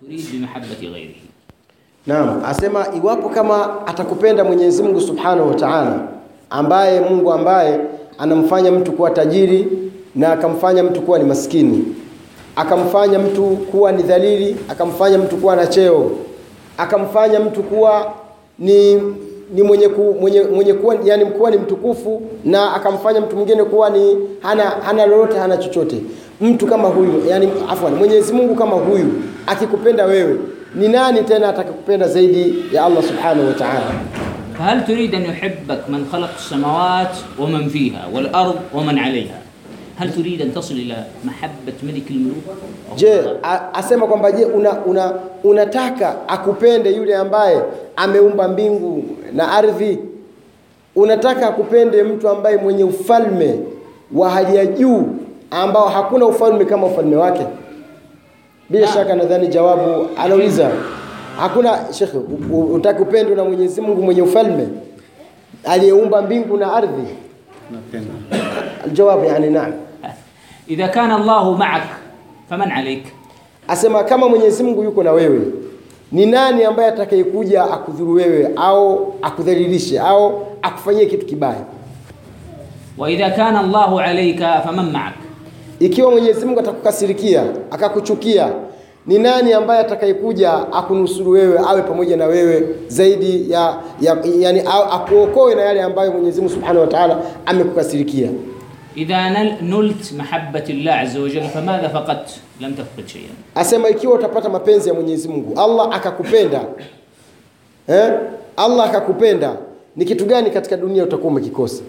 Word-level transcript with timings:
turid 0.00 0.20
bimahabbati 0.32 0.86
ghairihi. 0.86 1.22
Naam, 2.06 2.42
asema 2.44 2.86
iwapo 2.96 3.28
kama 3.28 3.86
atakupenda 3.86 4.44
Mwenyezi 4.44 4.82
Mungu 4.82 5.00
Subhanahu 5.00 5.48
wa 5.48 5.54
Ta'ala, 5.54 6.08
ambaye 6.50 7.00
Mungu 7.00 7.32
ambaye 7.32 7.80
anamfanya 8.18 8.72
mtu 8.72 8.92
kuwa 8.92 9.10
tajiri 9.10 9.68
na 10.14 10.32
akamfanya 10.32 10.82
mtu 10.82 11.02
kuwa 11.02 11.18
ni 11.18 11.24
maskini, 11.24 11.84
akamfanya 12.56 13.18
mtu 13.18 13.42
kuwa 13.46 13.92
ni 13.92 14.02
dhalili, 14.02 14.56
akamfanya 14.68 15.18
mtu 15.18 15.36
kuwa 15.36 15.56
na 15.56 15.66
cheo, 15.66 16.10
akamfanya 16.78 17.40
mtu 17.40 17.62
kuwa 17.62 18.12
ni 18.58 18.94
ni 19.54 19.62
mwenye 19.62 19.88
ku, 19.88 20.16
mwenye, 20.20 20.42
mwenye 20.42 20.74
kuwa, 20.74 20.96
yani 21.04 21.26
kuwa 21.26 21.50
ni 21.50 21.56
mtukufu 21.56 22.22
na 22.44 22.74
akamfanya 22.74 23.20
mtu 23.20 23.36
mwingine 23.36 23.64
kuwa 23.64 23.90
ni 23.90 24.16
hana 24.40 24.62
hana 24.62 25.06
lolote 25.06 25.38
hana 25.38 25.56
chochote 25.56 26.02
Mtu 26.41 26.67
kama 26.67 26.87
huyu 26.87 27.23
yani, 27.29 27.49
afwan, 27.69 27.93
Mwenyezi 27.95 28.33
Mungu 28.33 28.55
kama 28.55 28.75
huyu 28.75 29.05
akikupenda 29.47 30.05
wewe, 30.05 30.35
ni 30.75 30.87
nani 30.87 31.21
tena 31.21 31.49
atakayekupenda 31.49 32.07
zaidi 32.07 32.55
ya 32.73 32.85
Allah 32.85 33.03
Subhanahu 33.03 33.47
wa 33.47 33.53
Ta'ala? 33.53 33.91
فهل 34.59 34.85
تريد 34.85 35.15
أن 35.15 35.21
يحبك 35.21 35.89
من 35.89 36.05
خلق 36.11 36.29
السماوات 36.37 37.15
ومن 37.39 37.67
فيها 37.69 38.07
والأرض 38.13 38.55
ومن 38.73 38.99
عليها 38.99 39.39
هل 39.97 40.13
تريد 40.13 40.41
أن 40.41 40.53
تصل 40.53 40.73
إلى 40.75 40.95
محبة 41.25 41.73
ملك 41.83 42.11
الملوك 42.11 42.43
Je, 42.97 43.21
a- 43.43 43.73
asema 43.73 44.07
kwamba 44.07 44.31
je, 44.31 44.45
una, 44.45 44.71
una, 44.85 45.13
unataka 45.43 46.15
akupende 46.27 46.91
yule 46.95 47.15
ambaye 47.15 47.61
ameumba 47.95 48.47
mbingu 48.47 49.03
na 49.33 49.51
ardhi? 49.51 49.99
Unataka 50.95 51.47
akupende 51.47 52.03
mtu 52.03 52.29
ambaye 52.29 52.57
mwenye 52.57 52.83
ufalme 52.83 53.59
wa 54.13 54.29
hali 54.29 54.55
ya 54.57 54.65
juu 54.65 55.07
ambao 55.50 55.88
hakuna 55.88 56.26
ufalme 56.26 56.64
kama 56.64 56.86
ufalme 56.86 57.16
wake. 57.16 57.46
Bila 58.70 58.86
shaka 58.86 59.14
nadhani 59.14 59.48
jawabu 59.48 60.06
anauliza 60.16 60.70
hakuna 61.38 61.92
shekhe 61.92 62.18
utaki 62.72 63.02
upendwe 63.02 63.36
na 63.36 63.44
mwenyezi 63.44 63.80
mungu 63.80 64.02
mwenye 64.02 64.22
ufalme 64.22 64.68
aliyeumba 65.64 66.22
mbingu 66.22 66.56
na 66.56 66.72
ardhi? 66.72 67.06
Jawabu 68.92 69.24
yani 69.24 69.50
naam 69.50 69.72
idha 70.68 70.88
kana 70.88 71.18
llahu 71.18 71.54
maak 71.54 71.82
faman 72.48 72.72
alaik 72.72 73.04
asema 73.68 74.04
kama 74.04 74.28
mwenyezi 74.28 74.62
mungu 74.62 74.82
yuko 74.82 75.02
na 75.02 75.12
wewe 75.12 75.40
ni 76.12 76.26
nani 76.26 76.64
ambaye 76.64 76.88
atakayekuja 76.88 77.62
akudhuru 77.64 78.12
wewe 78.14 78.50
au 78.56 79.14
akudhalilishe 79.22 79.98
au 80.00 80.46
akufanyie 80.62 81.06
kitu 81.06 81.26
kibaya? 81.26 81.64
Waidha 82.98 83.30
kana 83.30 83.62
llahu 83.62 84.00
alaika 84.00 84.60
faman 84.60 84.90
maak. 84.90 85.14
Ikiwa 85.80 86.10
Mwenyezi 86.10 86.46
Mungu 86.46 86.60
atakukasirikia 86.60 87.44
akakuchukia, 87.70 88.52
ni 89.06 89.18
nani 89.18 89.52
ambaye 89.52 89.80
atakayekuja 89.80 90.52
akunusuru 90.72 91.30
wewe 91.30 91.58
awe 91.58 91.82
pamoja 91.82 92.16
na 92.16 92.26
wewe 92.26 92.68
zaidi 92.88 93.50
ya, 93.50 93.76
ya 94.00 94.16
yani 94.38 94.62
akuokoe 94.90 95.54
na 95.54 95.62
yale 95.62 95.82
ambayo 95.82 96.12
Mwenyezi 96.12 96.40
Mungu 96.40 96.54
Subhanahu 96.54 96.80
wa 96.80 96.86
Ta'ala 96.86 97.22
amekukasirikia? 97.46 98.28
idha 98.94 99.44
nult 99.62 100.12
mahabbati 100.12 100.72
Allah 100.72 101.00
azza 101.00 101.20
wa 101.20 101.28
jalla 101.30 101.48
famadha 101.48 101.88
faqat 101.88 102.30
lam 102.60 102.74
tafqid 102.74 103.06
shay'an, 103.08 103.30
asema 103.54 103.88
ikiwa 103.88 104.14
utapata 104.14 104.48
mapenzi 104.48 104.88
ya 104.88 104.94
Mwenyezi 104.94 105.28
Mungu 105.28 105.60
Allah 105.60 105.88
akakupenda 105.92 106.60
eh? 107.88 108.12
Allah 108.56 108.86
akakupenda 108.86 109.56
ni 109.96 110.04
kitu 110.04 110.24
gani 110.24 110.50
katika 110.50 110.76
dunia 110.76 111.04
utakuwa 111.04 111.32
umekikosa 111.32 111.82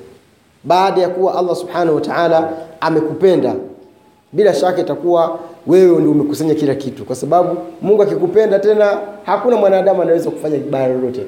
baada 0.64 1.02
ya 1.02 1.10
kuwa 1.10 1.36
Allah 1.40 1.56
Subhanahu 1.56 1.96
wa 1.96 2.02
Ta'ala 2.02 2.50
amekupenda? 2.82 3.56
bila 4.34 4.54
shaka 4.54 4.82
itakuwa 4.82 5.40
wewe 5.68 6.00
ndio 6.00 6.12
umekusanya 6.12 6.56
kila 6.56 6.76
kitu, 6.76 7.06
kwa 7.06 7.16
sababu 7.16 7.58
Mungu 7.82 8.04
akikupenda 8.04 8.60
tena 8.60 8.98
hakuna 9.24 9.58
mwanadamu 9.58 10.02
anaweza 10.02 10.30
kufanya 10.30 10.58
kibaya 10.58 10.88
lolote. 10.88 11.22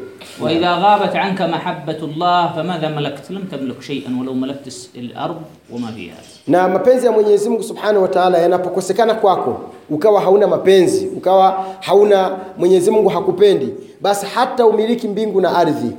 wa 0.44 0.52
idha 0.52 0.76
ghabat 0.80 1.16
anka 1.16 1.48
mahabbatullah 1.48 2.56
famadha 2.56 2.90
malakt 2.90 3.30
lam 3.30 3.44
tamlik 3.48 3.82
shay'an 3.82 4.20
walau 4.20 4.36
malakt 4.36 4.68
al-ard 4.98 5.36
wama 5.74 5.88
fiha, 5.92 6.16
na 6.48 6.68
mapenzi 6.68 7.06
ya 7.06 7.12
Mwenyezi 7.12 7.50
Mungu 7.50 7.64
Subhanahu 7.64 8.02
wa 8.02 8.08
Ta'ala 8.08 8.38
yanapokosekana 8.38 9.14
kwako, 9.16 9.60
ukawa 9.90 10.22
hauna 10.22 10.48
mapenzi, 10.48 11.08
ukawa 11.18 11.66
hauna 11.80 12.32
Mwenyezi 12.58 12.92
Mungu 12.92 13.10
hakupendi, 13.10 13.70
basi 14.02 14.26
hata 14.26 14.66
umiliki 14.66 15.08
mbingu 15.08 15.42
na 15.42 15.56
ardhi 15.58 15.92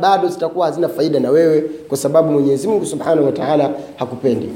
bado 0.00 0.28
zitakuwa 0.28 0.66
hazina 0.66 0.88
faida 0.88 1.20
na 1.20 1.30
wewe, 1.30 1.60
kwa 1.88 1.96
sababu 1.96 2.32
Mwenyezi 2.32 2.68
Mungu 2.68 2.86
Subhanahu 2.86 3.26
wa 3.26 3.32
Ta'ala 3.32 3.70
hakupendi. 3.96 4.48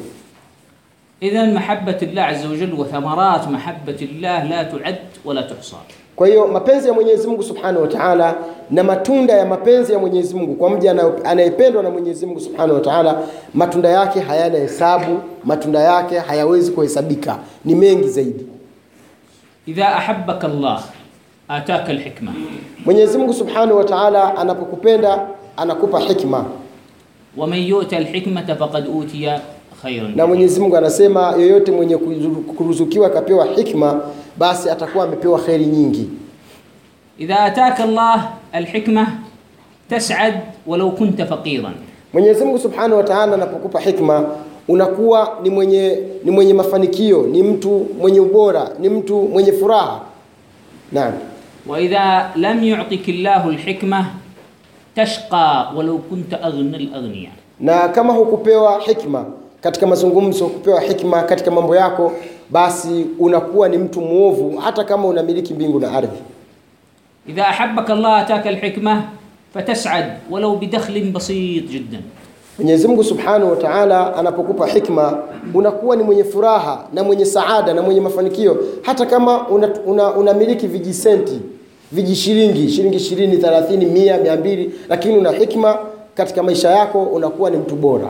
إذا 1.22 1.44
محبة 1.47 1.98
الله 2.03 2.22
عز 2.22 2.47
وجل 2.47 2.72
وثمرات 2.72 3.48
محبة 3.48 3.97
الله 4.03 4.44
لا 4.44 4.62
تعد 4.62 4.97
ولا 5.25 5.41
تحصى 5.42 5.76
Kwa 6.16 6.26
hiyo 6.28 6.47
mapenzi 6.47 6.88
ya 6.88 6.94
Mwenyezi 6.94 7.28
Mungu 7.28 7.42
Subhanahu 7.42 7.82
wa 7.82 7.88
Ta'ala 7.88 8.34
na 8.70 8.84
matunda 8.84 9.32
ya 9.34 9.47
mapenzi 9.47 9.92
ya 9.92 9.98
Mwenyezi 9.98 10.34
Mungu 10.34 10.54
kwa 10.54 10.70
mja 10.70 10.94
anayependwa 11.25 11.82
na 11.82 11.91
Mwenyezi 11.91 12.26
Mungu 12.26 12.41
Subhanahu 12.41 12.75
wa 12.75 12.80
Ta'ala, 12.80 13.19
matunda 13.54 13.88
yake 13.88 14.20
hayana 14.20 14.59
hesabu, 14.59 15.20
matunda 15.44 15.78
yake 15.80 16.19
hayawezi 16.19 16.70
kuhesabika, 16.72 17.38
ni 17.64 17.75
mengi 17.75 18.09
zaidi. 18.09 18.47
إذا 19.69 19.84
أحبك 19.84 20.44
الله 20.44 20.80
آتاك 21.50 21.91
الحكمة 21.91 22.32
Mwenyezi 22.86 23.19
Mungu 23.19 23.32
Subhanahu 23.34 23.76
wa 23.78 23.84
Ta'ala 23.84 24.36
anapokupenda 24.38 25.26
anakupa 25.56 26.00
hikma, 26.00 26.44
ومن 27.36 27.59
يؤتى 27.59 27.98
الحكمة 27.98 28.54
فقد 28.54 28.86
أوتي 28.86 29.19
خيرا 29.19 29.41
na 30.16 30.26
Mwenyezi 30.26 30.60
Mungu 30.60 30.76
anasema 30.76 31.30
yoyote 31.38 31.72
mwenye 31.72 31.96
kuruzukiwa 32.56 33.06
akapewa 33.06 33.44
hikma, 33.46 34.00
basi 34.38 34.70
atakuwa 34.70 35.04
amepewa 35.04 35.38
kheri 35.38 35.66
nyingi. 35.66 36.08
إذا 37.20 37.34
آتاك 37.46 37.80
الله 37.80 38.28
الحكمة 38.54 39.06
تسعد 39.91 40.34
ولو 40.66 40.94
كنت 40.94 41.22
فقيرا 41.22 41.72
Mwenyezi 42.12 42.44
Mungu 42.44 42.58
Subhanahu 42.58 42.96
wa 42.96 43.02
Ta'ala 43.02 43.34
anapokupa 43.34 43.80
hikma 43.80 44.24
unakuwa 44.68 45.38
ni 45.42 45.50
mwenye 45.50 45.98
ni 46.24 46.30
mwenye 46.30 46.54
mafanikio, 46.54 47.22
ni 47.22 47.42
mtu 47.42 47.86
mwenye 47.98 48.20
ubora, 48.20 48.70
ni 48.80 48.88
mtu 48.88 49.22
mwenye 49.22 49.52
furaha. 49.52 50.00
Naam. 50.92 51.12
وإذا 51.66 52.30
لم 52.36 52.64
يعطك 52.64 53.08
الله 53.08 53.48
الحكمة 53.48 54.04
تشقى 54.97 55.72
ولو 55.76 55.98
كنت 56.10 56.34
أغنى 56.34 56.76
الأغنياء 56.76 57.32
Na 57.60 57.88
kama 57.88 58.12
hukupewa 58.12 58.80
hikma 58.80 59.24
katika 59.62 59.87
mazungumzo 59.87 60.47
kupewa 60.47 60.81
hikma 60.81 61.22
katika 61.22 61.50
mambo 61.50 61.76
yako 61.76 62.12
basi 62.50 63.06
unakuwa 63.19 63.69
ni 63.69 63.78
mtu 63.78 64.00
mwovu 64.00 64.56
hata 64.59 64.84
kama 64.84 65.09
unamiliki 65.09 65.54
mbingu 65.54 65.81
na 65.81 65.93
ardhi. 65.93 66.19
Idha 67.28 67.48
ahabbaka 67.48 67.93
allah 67.93 68.19
ataka 68.21 68.48
alhikma 68.48 69.03
fatasad 69.54 70.04
walau 70.31 70.56
bidakhlin 70.56 71.12
basit 71.12 71.69
jiddan. 71.71 72.00
Mwenyezi 72.59 72.88
Mungu 72.88 73.04
Subhanahu 73.04 73.50
wa 73.50 73.56
Ta'ala 73.56 74.16
anapokupa 74.16 74.66
hikma 74.66 75.19
unakuwa 75.54 75.97
ni 75.97 76.03
mwenye 76.03 76.25
furaha 76.25 76.84
na 76.94 77.04
mwenye 77.04 77.25
saada 77.25 77.75
na 77.75 77.82
mwenye 77.82 78.00
mafanikio. 78.00 78.56
Hata 78.82 79.06
kama 79.06 79.48
unamiliki 79.48 79.81
una, 79.87 80.15
una, 80.15 80.32
una 80.32 80.34
vijisenti 80.54 81.41
vijishilingi 81.92 82.69
shilingi 82.69 82.97
20 82.97 83.37
30 83.38 83.62
100 83.77 84.37
200 84.37 84.69
lakini 84.88 85.19
una 85.19 85.31
hikma 85.31 85.78
katika 86.15 86.42
maisha 86.42 86.71
yako 86.71 87.03
unakuwa 87.03 87.50
ni 87.50 87.56
mtu 87.56 87.75
bora 87.77 88.09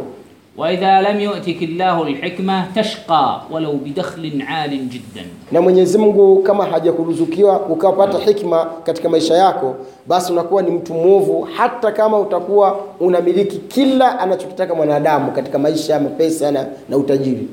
waidha 0.60 1.00
lam 1.00 1.20
yu'tik 1.20 1.60
llahu 1.78 2.04
alhikma 2.04 2.68
tashqa 2.74 3.42
walau 3.50 3.76
bidakhlin 3.80 4.42
alin 4.44 4.88
jiddan, 4.92 5.24
na 5.52 5.60
Mwenyezi 5.60 5.98
Mungu 5.98 6.42
kama 6.42 6.64
hajakuruzukiwa 6.66 7.60
ukapata 7.60 8.18
hikma 8.18 8.64
katika 8.84 9.08
maisha 9.08 9.34
yako, 9.34 9.76
basi 10.06 10.32
unakuwa 10.32 10.62
ni 10.62 10.70
mtu 10.70 10.94
mwovu, 10.94 11.48
hata 11.56 11.92
kama 11.92 12.18
utakuwa 12.18 12.76
unamiliki 13.00 13.56
kila 13.58 14.18
anachokitaka 14.18 14.74
mwanadamu 14.74 15.32
katika 15.32 15.58
maisha, 15.58 16.00
mapesa 16.00 16.50
na, 16.50 16.66
na 16.88 16.96
utajiri. 16.96 17.48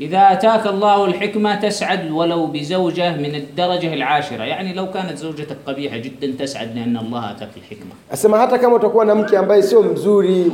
إذا 0.00 0.32
أتاك 0.32 0.66
الله 0.66 1.04
الحكمة 1.04 1.54
تسعد 1.54 2.10
ولو 2.10 2.46
بزوجة 2.46 3.16
من 3.16 3.34
الدرجة 3.34 3.94
العاشرة 3.94 4.44
يعني 4.44 4.72
لو 4.74 4.90
كانت 4.90 5.18
زوجتك 5.18 5.56
قبيحة 5.66 5.96
جدا 5.96 6.44
تسعد 6.44 6.76
لأن 6.76 6.96
الله 6.96 7.30
أتاك 7.30 7.48
الحكمة 7.56 7.92
Asema 8.12 8.38
hata 8.38 8.58
kama 8.58 8.76
utakuwa 8.76 9.04
na 9.04 9.14
mke 9.14 9.36
ambaye 9.38 9.62
sio 9.62 9.82
mzuri, 9.82 10.52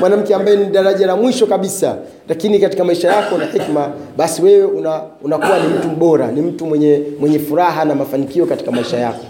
mwanamke 0.00 0.34
ambaye 0.34 0.56
ni 0.56 0.66
daraja 0.66 1.06
la 1.06 1.16
mwisho 1.16 1.46
kabisa, 1.46 1.96
lakini 2.28 2.58
katika 2.58 2.84
maisha 2.84 3.08
yako 3.12 3.38
na 3.38 3.44
hikma, 3.46 3.90
basi 4.16 4.42
wewe 4.42 4.64
una, 4.64 5.02
unakuwa 5.22 5.58
ni 5.58 5.68
mtu 5.68 5.88
bora, 5.88 6.32
ni 6.32 6.40
mtu 6.40 6.66
mwenye 6.66 7.02
mwenye 7.20 7.38
furaha 7.38 7.84
na 7.84 7.94
mafanikio 7.94 8.46
katika 8.46 8.70
maisha 8.70 8.96
yako. 8.98 9.24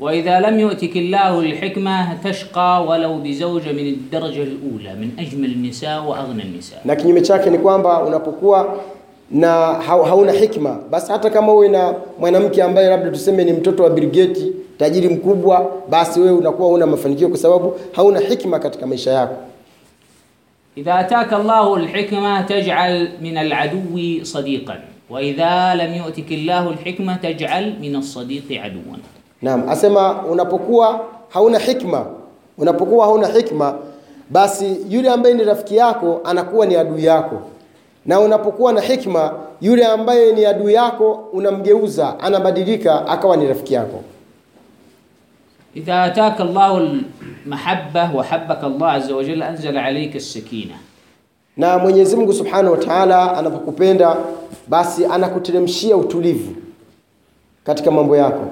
وإذا 0.00 0.40
لم 0.40 0.60
يؤتك 0.60 0.96
الله 0.96 1.40
الحكمة 1.40 2.14
تشقى 2.24 2.84
ولو 2.88 3.18
بزوجة 3.18 3.72
من 3.72 3.86
الدرجة 3.86 4.42
الأولى 4.42 4.94
من 5.00 5.10
أجمل 5.18 5.50
النساء 5.52 6.02
وأغنى 6.04 6.42
النساء 6.42 6.80
Na 6.84 6.96
kinyume 6.96 7.20
chake 7.20 7.50
ni 7.50 7.58
kwamba 7.58 8.02
unapokuwa 8.02 8.74
na 9.31 9.49
hauna 9.83 10.31
hikma, 10.31 10.79
basi 10.89 11.11
hata 11.11 11.29
kama 11.29 11.53
uwe 11.53 11.67
na 11.67 11.93
mwanamke 12.19 12.63
ambaye 12.63 12.89
labda 12.89 13.09
tuseme 13.11 13.43
ni 13.45 13.53
mtoto 13.53 13.83
wa 13.83 13.89
Bill 13.89 14.05
Gates 14.11 14.43
tajiri 14.77 15.09
mkubwa, 15.09 15.71
basi 15.89 16.19
wewe 16.19 16.31
unakuwa 16.37 16.69
huna 16.69 16.85
mafanikio 16.85 17.29
kwa 17.29 17.37
sababu 17.37 17.75
hauna 17.91 18.19
hikma 18.19 18.59
katika 18.59 18.87
maisha 18.87 19.11
yako. 19.11 19.35
idha 20.75 20.95
ataka 20.95 21.37
Allahu 21.37 21.75
alhikma 21.75 22.43
taj'al 22.43 23.09
min 23.21 23.37
aladuwi 23.37 24.21
sadiqan 24.25 24.77
wa 25.09 25.21
idha 25.21 25.75
lam 25.75 25.93
yu'tika 25.95 26.35
Allahu 26.35 26.69
alhikma 26.69 27.15
taj'al 27.17 27.73
min 27.79 27.95
as-sadiqi 27.95 28.59
aduwan. 28.59 28.99
Naam, 29.41 29.69
asema 29.69 30.21
unapokuwa 30.23 31.05
hauna 31.29 31.59
hikma, 31.59 32.05
unapokuwa 32.57 33.05
hauna 33.05 33.27
hikma, 33.27 33.75
basi 34.29 34.77
yule 34.89 35.09
ambaye 35.09 35.35
ni 35.35 35.43
rafiki 35.43 35.75
yako 35.75 36.21
anakuwa 36.23 36.65
ni 36.65 36.75
adui 36.75 37.05
yako 37.05 37.41
na 38.06 38.20
unapokuwa 38.20 38.72
na 38.72 38.80
hikma, 38.80 39.32
yule 39.60 39.86
ambaye 39.86 40.32
ni 40.32 40.44
adui 40.46 40.74
yako 40.74 41.12
unamgeuza, 41.32 42.20
anabadilika 42.20 43.06
akawa 43.08 43.36
ni 43.36 43.46
rafiki 43.48 43.74
yako. 43.74 44.00
إذا 45.76 46.06
آتاك 46.06 46.40
الله 46.40 46.78
المحبة 46.78 48.14
وحبك 48.16 48.64
الله 48.64 48.86
عز 48.88 49.10
وجل 49.12 49.42
أنزل 49.42 49.78
عليك 49.78 50.16
السكينة 50.16 50.74
Na 51.56 51.78
Mwenyezi 51.78 52.16
Mungu 52.16 52.32
Subhanahu 52.32 52.70
wa 52.72 52.78
Ta'ala 52.78 53.36
anapokupenda, 53.38 54.16
basi 54.68 55.04
anakuteremshia 55.06 55.96
utulivu 55.96 56.54
katika 57.64 57.90
mambo 57.90 58.16
yako. 58.16 58.46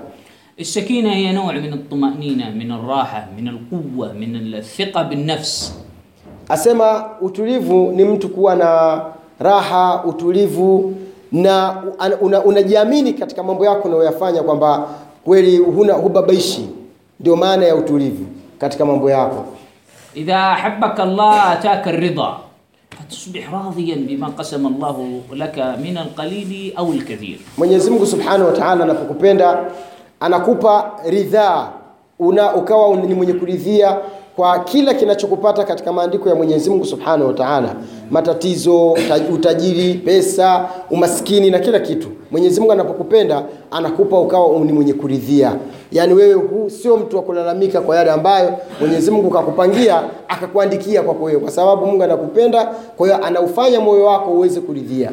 السكينة 0.61 1.13
هي 1.13 1.33
نوع 1.33 1.53
من 1.53 1.73
الطمأنينة 1.73 2.51
من 2.51 2.73
الراحة 2.73 3.27
من 3.39 3.49
القوة 3.49 4.13
من 4.13 4.55
الثقة 4.55 5.03
بالنفس 5.03 5.75
Asema 6.49 7.11
utulivu 7.21 7.93
ni 7.93 8.05
mtu 8.05 8.29
kuwa 8.29 8.55
na 8.55 9.01
raha, 9.40 10.04
utulivu 10.06 10.94
na 11.32 11.84
unajiamini 12.46 13.10
una 13.10 13.20
katika 13.20 13.44
mambo 13.44 13.66
yako 13.66 13.88
unayoyafanya 13.88 14.44
kwamba 14.44 14.88
kweli 15.26 15.58
huna 15.58 15.94
hubabaishi. 15.94 16.70
Ndio 17.20 17.36
maana 17.36 17.66
ya 17.66 17.76
utulivu 17.76 18.26
katika 18.60 18.86
mambo 18.86 19.10
yako. 19.12 19.46
idha 20.16 20.48
ahabbaka 20.52 21.04
Allah 21.04 21.52
ataka 21.52 21.92
ridha 21.92 22.34
fatusbih 22.98 23.46
radhiyan 23.52 24.00
bima 24.06 24.30
qasama 24.32 24.70
Allah 24.70 24.96
laka 25.36 25.78
min 25.78 25.98
alqalili 25.98 26.74
au 26.76 26.92
alkathir. 26.92 27.38
Mwenyezi 27.58 27.90
Mungu 27.92 28.06
Subhanahu 28.06 28.46
wa 28.46 28.52
Ta'ala 28.52 28.84
anapokupenda 28.84 29.60
anakupa 30.20 30.92
ridhaa, 31.10 31.70
una 32.20 32.56
ukawa 32.56 32.96
ni 32.96 33.14
mwenye 33.14 33.34
kuridhia 33.34 33.98
kwa 34.38 34.60
kila 34.60 34.94
kinachokupata 34.94 35.64
katika 35.64 35.94
maandiko 35.94 36.30
ya 36.30 36.36
Mwenyezi 36.36 36.70
Mungu 36.70 36.86
Subhanahu 36.86 37.28
wa 37.28 37.34
Ta'ala, 37.34 37.76
matatizo, 38.12 38.96
utajiri, 39.34 39.94
pesa, 39.94 40.70
umaskini 40.90 41.50
na 41.50 41.60
kila 41.60 41.80
kitu. 41.80 42.08
Mwenyezi 42.32 42.60
Mungu 42.60 42.72
anapokupenda 42.72 43.44
anakupa 43.72 44.20
ukawa 44.20 44.60
ni 44.60 44.74
mwenye 44.74 44.94
kuridhia, 44.94 45.56
yaani 45.92 46.14
wewe 46.14 46.70
sio 46.70 46.98
mtu 46.98 47.16
wa 47.18 47.24
kulalamika 47.24 47.82
kwa 47.82 47.96
yale 47.96 48.12
ambayo 48.12 48.58
Mwenyezi 48.80 49.12
Mungu 49.12 49.30
kakupangia 49.30 50.04
akakuandikia 50.28 51.02
kwako 51.02 51.24
wewe, 51.24 51.40
kwa 51.40 51.52
sababu 51.52 51.86
Mungu 51.86 52.04
anakupenda, 52.04 52.66
kwa 52.98 53.08
hiyo 53.08 53.26
anaufanya 53.26 53.80
moyo 53.80 54.06
wako 54.06 54.32
uweze 54.32 54.62
kuridhia. 54.62 55.12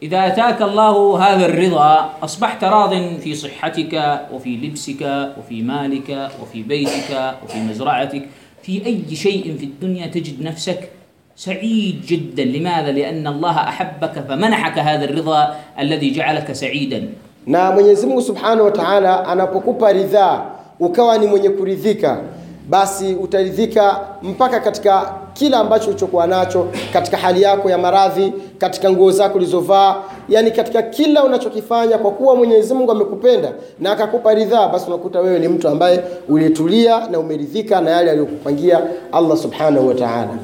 idha 0.00 0.22
ataka 0.22 0.64
Allahu 0.64 1.12
hadha 1.12 1.44
ar-ridha 1.44 2.04
asbahta 2.22 2.70
radin 2.70 3.18
fi 3.18 3.36
sihhatika 3.36 4.20
wa 4.34 4.40
fi 4.40 4.50
libsika 4.56 5.08
wa 5.36 5.42
fi 5.48 5.62
malika 5.62 6.16
wa 6.20 6.46
fi 6.52 6.62
baytika 6.62 7.20
wa 7.20 7.48
fi 7.48 7.58
mazra'atika 7.58 8.26
في 8.62 8.86
أي 8.86 9.16
شيء 9.16 9.56
في 9.58 9.64
الدنيا 9.64 10.06
تجد 10.06 10.42
نفسك 10.42 10.88
سعيد 11.36 12.02
جدا 12.06 12.44
لماذا؟ 12.44 12.92
لأن 12.92 13.26
الله 13.26 13.58
أحبك 13.58 14.24
فمنحك 14.28 14.78
هذا 14.78 15.04
الرضا 15.04 15.54
الذي 15.78 16.10
جعلك 16.10 16.52
سعيدا 16.52 17.08
na 17.46 17.72
Mwenyezi 17.72 18.06
Mungu 18.06 18.22
Subhanahu 18.22 18.64
wa 18.64 18.70
Ta'ala 18.70 19.26
anapokupa 19.26 19.92
ridhaa 19.92 20.44
ukawa 20.80 21.18
ni 21.18 21.26
mwenye 21.26 21.50
kuridhika, 21.50 22.20
basi 22.68 23.14
utaridhika 23.14 24.00
mpaka 24.22 24.60
katika 24.60 25.12
kila 25.32 25.58
ambacho 25.58 25.90
ulichokuwa 25.90 26.26
nacho, 26.26 26.68
katika 26.92 27.16
hali 27.16 27.42
yako 27.42 27.70
ya 27.70 27.78
maradhi, 27.78 28.32
katika 28.58 28.90
nguo 28.90 29.10
zako 29.10 29.38
ulizovaa, 29.38 29.96
yani 30.28 30.50
katika 30.50 30.82
kila 30.82 31.24
unachokifanya, 31.24 31.98
kwa 31.98 32.10
kuwa 32.10 32.36
Mwenyezi 32.36 32.74
Mungu 32.74 32.92
amekupenda 32.92 33.52
na 33.80 33.92
akakupa 33.92 34.34
ridhaa, 34.34 34.68
basi 34.68 34.86
unakuta 34.86 35.20
wewe 35.20 35.38
ni 35.38 35.48
mtu 35.48 35.68
ambaye 35.68 36.04
ulitulia 36.28 37.06
na 37.08 37.18
umeridhika 37.18 37.80
na 37.80 37.90
yale 37.90 38.10
aliyokupangia 38.10 38.80
Allah 39.12 39.36
subhanahu 39.38 39.88
wa 39.88 39.94
ta'ala. 39.94 40.38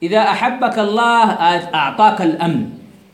Idha 0.00 0.28
ahabbaka 0.28 0.82
Allah 0.82 1.38
a'taka 1.72 2.22
al-amn, 2.22 2.66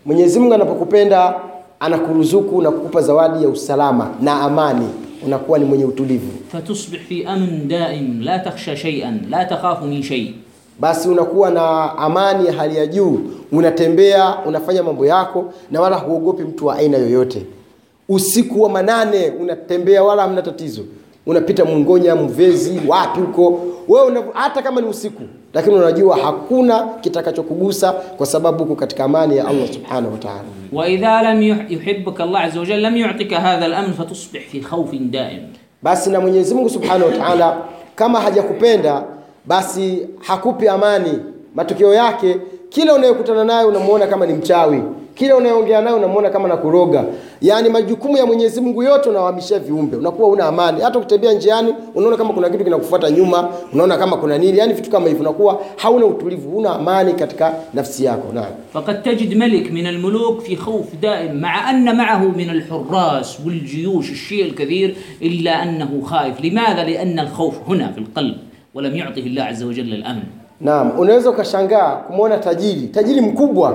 Mwenyezi 0.06 0.38
Mungu 0.40 0.55
anapokupenda 0.55 1.34
anakuruzuku 1.81 2.62
na 2.62 2.70
kukupa 2.70 3.00
zawadi 3.02 3.43
ya 3.43 3.49
usalama 3.49 4.11
na 4.20 4.40
amani 4.40 4.88
unakuwa 5.26 5.58
ni 5.58 5.64
mwenye 5.64 5.84
utulivu. 5.84 6.32
Fatusbih 6.52 7.00
fi 7.00 7.25
amn 7.25 7.69
daim 7.69 8.20
la 8.20 8.38
takhsha 8.38 8.76
shay'an 8.76 9.20
la 9.31 9.44
takhafu 9.44 9.84
min 9.87 10.02
shay' 10.02 10.34
basi 10.82 11.08
unakuwa 11.08 11.50
na 11.50 11.96
amani 11.99 12.46
ya 12.46 12.52
hali 12.52 12.76
ya 12.76 12.87
juu 12.87 13.20
unatembea 13.52 14.37
unafanya 14.46 14.82
mambo 14.82 15.06
yako 15.06 15.52
na 15.70 15.81
wala 15.81 15.96
huogopi 15.96 16.43
mtu 16.43 16.67
wa 16.67 16.76
aina 16.76 16.99
yoyote. 16.99 17.46
Usiku 18.08 18.62
wa 18.62 18.69
manane 18.69 19.32
unatembea 19.40 20.02
wala 20.05 20.23
hamna 20.23 20.43
tatizo. 20.43 20.82
Unapita 21.26 21.64
mungonya 21.64 22.17
mvezi 22.17 22.81
wapi 22.88 23.20
huko. 23.20 23.61
Wewe 23.88 24.25
hata 24.32 24.62
kama 24.62 24.81
ni 24.81 24.87
usiku 24.87 25.23
lakini 25.55 25.76
unajua 25.76 26.17
hakuna 26.17 26.88
kitakachokugusa 27.00 27.93
kwa 27.93 28.26
sababu 28.26 28.58
huko 28.64 28.76
katika 28.76 29.05
amani 29.05 29.37
ya 29.37 29.46
allah 29.49 29.69
subhanahu 29.73 30.12
wataala 30.12 30.43
waidha 30.73 31.23
lam 31.23 31.43
yuhibuka 31.43 32.26
llah 32.26 32.44
aza 32.44 32.61
wajal 32.61 32.81
lam 32.81 32.96
yutika 32.96 33.40
hadha 33.40 33.69
lamn 33.69 33.93
fatusbih 33.93 34.40
fi 34.43 34.61
khaufin 34.61 35.11
daim. 35.11 35.40
Basi 35.82 36.11
na 36.11 36.20
mwenyezi 36.20 36.55
mungu 36.55 36.70
subhanahu 36.70 37.05
wataala 37.12 37.56
kama 37.94 38.20
hajakupenda 38.20 39.05
basi 39.46 40.06
hakupi 40.20 40.68
amani. 40.68 41.18
Matokeo 41.54 41.94
yake 41.94 42.36
kila 42.68 42.94
unayokutana 42.94 43.44
naye 43.44 43.64
unamuona 43.64 44.06
kama 44.06 44.26
ni 44.26 44.32
mchawi, 44.34 44.82
kila 45.14 45.36
unayeongea 45.36 45.80
naye 45.80 45.96
unamuona 45.96 46.30
kama 46.30 46.48
na 46.48 46.56
kuroga. 46.56 47.04
Yaani 47.42 47.68
majukumu 47.68 48.16
ya 48.16 48.26
Mwenyezi 48.26 48.60
Mungu 48.60 48.82
yote 48.82 49.08
unawahamishia 49.08 49.58
viumbe, 49.58 49.96
unakuwa 49.96 50.28
una 50.28 50.44
amani. 50.46 50.80
Hata 50.80 50.98
ukitembea 50.98 51.32
njiani 51.32 51.74
unaona 51.94 52.16
kama 52.16 52.32
kuna 52.34 52.50
kitu 52.50 52.64
kinakufuata 52.64 53.10
nyuma, 53.10 53.48
unaona 53.72 53.96
kama 53.98 54.16
kuna 54.16 54.38
nini, 54.38 54.58
yaani 54.58 54.72
vitu 54.72 54.90
kama 54.90 55.06
hivyo, 55.08 55.20
unakuwa 55.20 55.60
hauna 55.76 56.06
utulivu, 56.06 56.50
huna 56.50 56.70
amani 56.74 57.12
katika 57.12 57.54
nafsi 57.74 58.04
yako. 58.04 58.32
Naam. 58.32 58.46
فقد 58.74 59.02
تجد 59.02 59.34
ملك 59.36 59.72
من 59.72 59.86
الملوك 59.86 60.40
في 60.40 60.56
خوف 60.56 60.86
دائم 61.02 61.40
مع 61.40 61.70
أن 61.70 61.96
معه 61.96 62.24
من 62.24 62.50
الحراس 62.50 63.38
والجيوش 63.46 64.10
الشيء 64.10 64.44
الكثير 64.44 64.96
إلا 65.22 65.62
أنه 65.62 66.02
خائف 66.04 66.40
لماذا؟ 66.44 66.84
لأن 66.84 67.18
الخوف 67.18 67.54
هنا 67.68 67.92
في 67.92 67.98
القلب 67.98 68.36
walam 68.74 68.96
yu'tihi 68.96 69.28
Allah 69.30 69.48
azza 69.50 69.66
wa 69.66 69.74
jalla 69.74 69.94
al-amn. 69.96 70.22
Naam, 70.60 70.98
unaweza 71.00 71.30
ukashangaa 71.30 71.96
kumwona 71.96 72.38
tajiri, 72.38 72.88
tajiri 72.88 73.20
mkubwa, 73.20 73.74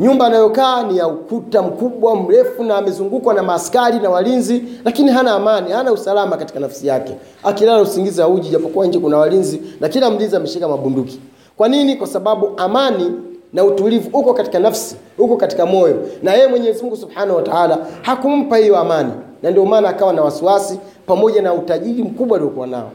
nyumba 0.00 0.26
anayokaa 0.26 0.82
ni 0.82 0.98
ya 0.98 1.08
ukuta 1.08 1.62
mkubwa 1.62 2.16
mrefu, 2.16 2.64
na 2.64 2.76
amezungukwa 2.76 3.34
na 3.34 3.42
maaskari 3.42 3.98
na 3.98 4.10
walinzi, 4.10 4.62
lakini 4.84 5.10
hana 5.10 5.32
amani, 5.32 5.70
hana 5.72 5.92
usalama 5.92 6.36
katika 6.36 6.60
nafsi 6.60 6.86
yake. 6.86 7.12
Akilala 7.42 7.82
usingizi 7.82 8.20
hauji, 8.20 8.48
japokuwa 8.48 8.86
nje 8.86 8.98
kuna 8.98 9.16
walinzi 9.18 9.60
na 9.80 9.88
kila 9.88 10.10
mlinzi 10.10 10.36
ameshika 10.36 10.68
mabunduki. 10.68 11.20
Kwa 11.56 11.68
nini? 11.68 11.96
Kwa 11.96 12.06
sababu 12.06 12.50
amani 12.56 13.10
na 13.52 13.64
utulivu 13.64 14.18
uko 14.18 14.34
katika 14.34 14.58
nafsi, 14.58 14.96
uko 15.18 15.36
katika 15.36 15.66
moyo, 15.66 15.96
na 16.22 16.32
yeye 16.34 16.46
Mwenyezi 16.46 16.82
Mungu 16.82 16.96
Subhanahu 16.96 17.36
wa 17.36 17.42
Ta'ala 17.42 17.78
hakumpa 18.02 18.56
hiyo 18.56 18.76
amani, 18.78 19.12
na 19.42 19.50
ndio 19.50 19.64
maana 19.66 19.88
akawa 19.88 20.12
na 20.12 20.22
wasiwasi 20.22 20.78
pamoja 21.06 21.42
na 21.42 21.54
utajiri 21.54 22.02
mkubwa 22.02 22.36
aliokuwa 22.38 22.66
nao. 22.66 22.90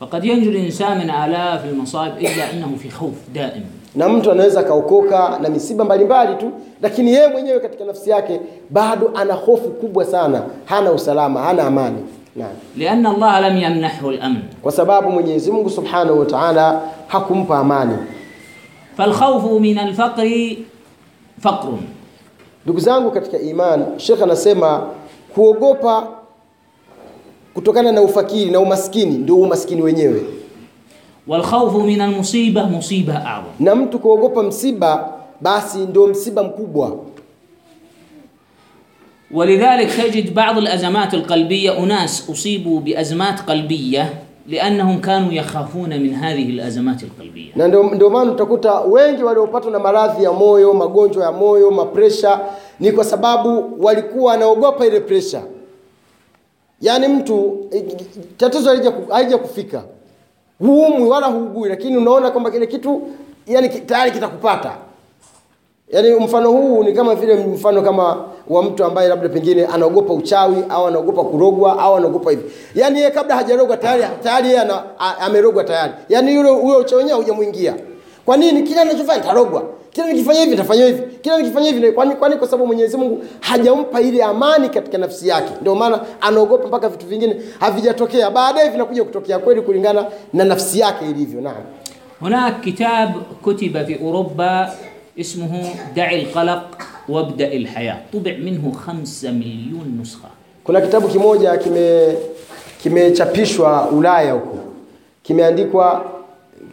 Faqad 0.00 0.24
yanjuru 0.24 0.58
insan 0.58 0.98
min 0.98 1.10
alaf 1.10 1.64
almasa'ib 1.64 2.20
illa 2.20 2.52
innahu 2.52 2.76
fi 2.76 2.88
khawf 2.88 3.14
daim, 3.34 3.62
na 3.94 4.08
mtu 4.08 4.30
anaweza 4.30 4.60
akaokoka 4.60 5.38
na 5.42 5.48
misiba 5.48 5.84
mbalimbali 5.84 6.34
tu, 6.36 6.50
lakini 6.82 7.12
yeye 7.12 7.28
mwenyewe 7.28 7.60
katika 7.60 7.84
nafsi 7.84 8.10
yake 8.10 8.40
bado 8.70 9.10
ana 9.14 9.34
hofu 9.34 9.70
kubwa 9.70 10.04
sana, 10.04 10.42
hana 10.64 10.92
usalama, 10.92 11.42
hana 11.42 11.62
amani. 11.66 11.98
Naam, 12.36 12.50
lianna 12.76 13.10
Allah 13.10 13.40
lam 13.40 13.56
yamnahu 13.58 14.08
al-amn, 14.10 14.42
kwa 14.62 14.72
sababu 14.72 15.10
Mwenyezi 15.10 15.52
Mungu 15.52 15.70
Subhanahu 15.70 16.18
wa 16.18 16.26
Ta'ala 16.26 16.80
hakumpa 17.06 17.58
amani. 17.58 17.96
Falkhawfu 18.96 19.60
min 19.60 19.78
alfaqri 19.78 20.66
faqrun, 21.40 21.80
ndugu 22.64 22.80
zangu 22.80 23.10
katika 23.10 23.38
imani, 23.38 23.84
Sheikh 23.96 24.22
anasema 24.22 24.82
kuogopa 25.34 26.08
kutokana 27.55 27.91
na 27.91 28.01
ufakiri 28.01 28.51
na 28.51 28.59
umaskini 28.59 29.17
ndio 29.17 29.35
umaskini 29.35 29.81
wenyewe, 29.81 30.21
والخوف 31.27 31.75
من 31.75 32.01
المصيبة 32.01 32.63
مصيبة 32.65 33.13
أعظم 33.13 33.47
na 33.59 33.75
mtu 33.75 33.99
kuogopa 33.99 34.43
msiba 34.43 35.13
basi 35.41 35.77
ndio 35.77 36.07
msiba 36.07 36.43
mkubwa. 36.43 36.97
ولذلك 39.31 39.89
تجد 39.93 40.33
بعض 40.33 40.57
الأزمات 40.57 41.13
القلبية 41.13 41.83
أناس 41.83 42.29
أصيبوا 42.29 42.79
بأزمات 42.79 43.39
قلبية 43.39 44.13
لأنهم 44.47 45.01
كانوا 45.01 45.31
يخافون 45.33 45.89
من 45.89 46.13
هذه 46.13 46.49
الأزمات 46.49 47.03
القلبية 47.03 47.51
na 47.55 47.67
ndio, 47.67 47.83
ndio 47.83 48.09
maana 48.09 48.31
utakuta 48.31 48.79
wengi 48.79 49.23
waliopatwa 49.23 49.71
na 49.71 49.79
maradhi 49.79 50.23
ya 50.23 50.31
moyo, 50.31 50.73
magonjwa 50.73 51.25
ya 51.25 51.31
moyo, 51.31 51.71
mapresha 51.71 52.39
ni 52.79 52.91
kwa 52.91 53.03
sababu 53.03 53.77
walikuwa 53.85 54.31
wanaogopa 54.31 54.85
ile 54.85 54.99
presha. 54.99 55.41
Yaani 56.80 57.08
mtu 57.08 57.66
eh, 57.72 57.84
tatizo 58.36 58.70
haija 59.10 59.38
kufika, 59.38 59.82
huumwi 60.58 61.08
wala 61.08 61.26
huugui, 61.26 61.68
lakini 61.68 61.96
unaona 61.96 62.30
kwamba 62.30 62.50
kile 62.50 62.66
kitu 62.66 63.02
yani 63.46 63.68
tayari 63.68 64.10
kitakupata. 64.10 64.72
Yaani 65.92 66.14
mfano 66.14 66.50
huu 66.50 66.84
ni 66.84 66.92
kama 66.92 67.14
vile 67.14 67.34
mfano 67.34 67.82
kama 67.82 68.24
wa 68.48 68.62
mtu 68.62 68.84
ambaye 68.84 69.08
labda 69.08 69.28
pengine 69.28 69.66
anaogopa 69.66 70.12
uchawi 70.14 70.56
au 70.68 70.86
anaogopa 70.86 71.24
kurogwa 71.24 71.78
au 71.78 71.96
anaogopa 71.96 72.30
hivi. 72.30 72.42
Yaani 72.74 72.98
yeye 72.98 73.10
kabla 73.10 73.36
hajarogwa 73.36 73.76
tayari 73.76 74.04
tayari 74.22 74.48
yeye 74.48 74.66
amerogwa 75.20 75.64
tayari. 75.64 75.92
Yaani 76.08 76.34
yule 76.34 76.50
huyo 76.50 76.78
uchawi 76.78 77.02
wenyewe 77.02 77.18
hujamuingia. 77.18 77.74
Kwa 78.24 78.36
nini? 78.36 78.62
Kila 78.62 78.82
anachofanya 78.82 79.22
tarogwa 79.22 79.62
Kila 79.95 80.07
nikifanya 80.13 80.39
hivi 80.39 80.51
nitafanya 80.51 80.85
hivi. 80.85 81.01
Kila 81.21 81.37
nikifanya 81.37 81.69
hivi 81.71 81.91
kwani 81.91 82.15
kwani 82.15 82.35
kwa 82.35 82.47
sababu 82.47 82.67
Mwenyezi 82.67 82.97
Mungu 82.97 83.23
hajampa 83.39 84.01
ile 84.01 84.23
amani 84.23 84.69
katika 84.69 84.97
nafsi 84.97 85.27
yake. 85.27 85.51
Ndio 85.61 85.75
maana 85.75 85.99
anaogopa 86.21 86.67
mpaka 86.67 86.89
vitu 86.89 87.05
vingine 87.05 87.35
havijatokea. 87.59 88.29
Baadaye 88.31 88.69
vinakuja 88.69 89.03
kutokea 89.03 89.39
kweli 89.39 89.61
kulingana 89.61 90.05
na 90.33 90.43
nafsi 90.43 90.79
yake 90.79 91.05
ilivyo. 91.09 91.41
Naam. 91.41 91.63
هناك 92.21 92.61
كتاب 92.61 93.13
كتب 93.45 93.85
في 93.85 94.01
أوروبا 94.01 94.69
اسمه 95.19 95.63
دع 95.95 96.11
القلق 96.11 96.77
وابدأ 97.09 97.47
الحياة 97.53 97.97
طبع 98.13 98.31
منه 98.37 98.71
خمسة 98.71 99.31
مليون 99.31 99.97
نسخة 100.01 100.29
Kuna 100.63 100.81
kitabu 100.81 101.07
kimoja 101.07 101.57
kime 101.57 102.15
kimechapishwa 102.83 103.89
Ulaya 103.89 104.33
huko, 104.33 104.57
kimeandikwa 105.23 106.05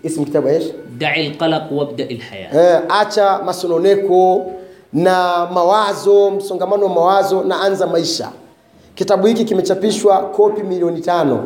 ismu 0.02 0.25
kitabu 0.25 0.48
ايش? 0.48 0.64
دع 1.00 1.16
القلق 1.16 1.72
وابدأ 1.72 2.04
الحياة 2.10 2.50
Eh, 2.52 2.82
acha 3.00 3.42
masononeko 3.44 4.46
na 4.92 5.46
mawazo, 5.54 6.30
msongamano 6.30 6.82
wa 6.84 6.94
mawazo 6.94 7.42
na 7.44 7.60
anza 7.60 7.87
maisha. 7.87 8.32
Kitabu 8.94 9.26
hiki 9.26 9.44
kimechapishwa 9.44 10.18
kopi 10.22 10.62
milioni 10.62 11.00
tano. 11.00 11.44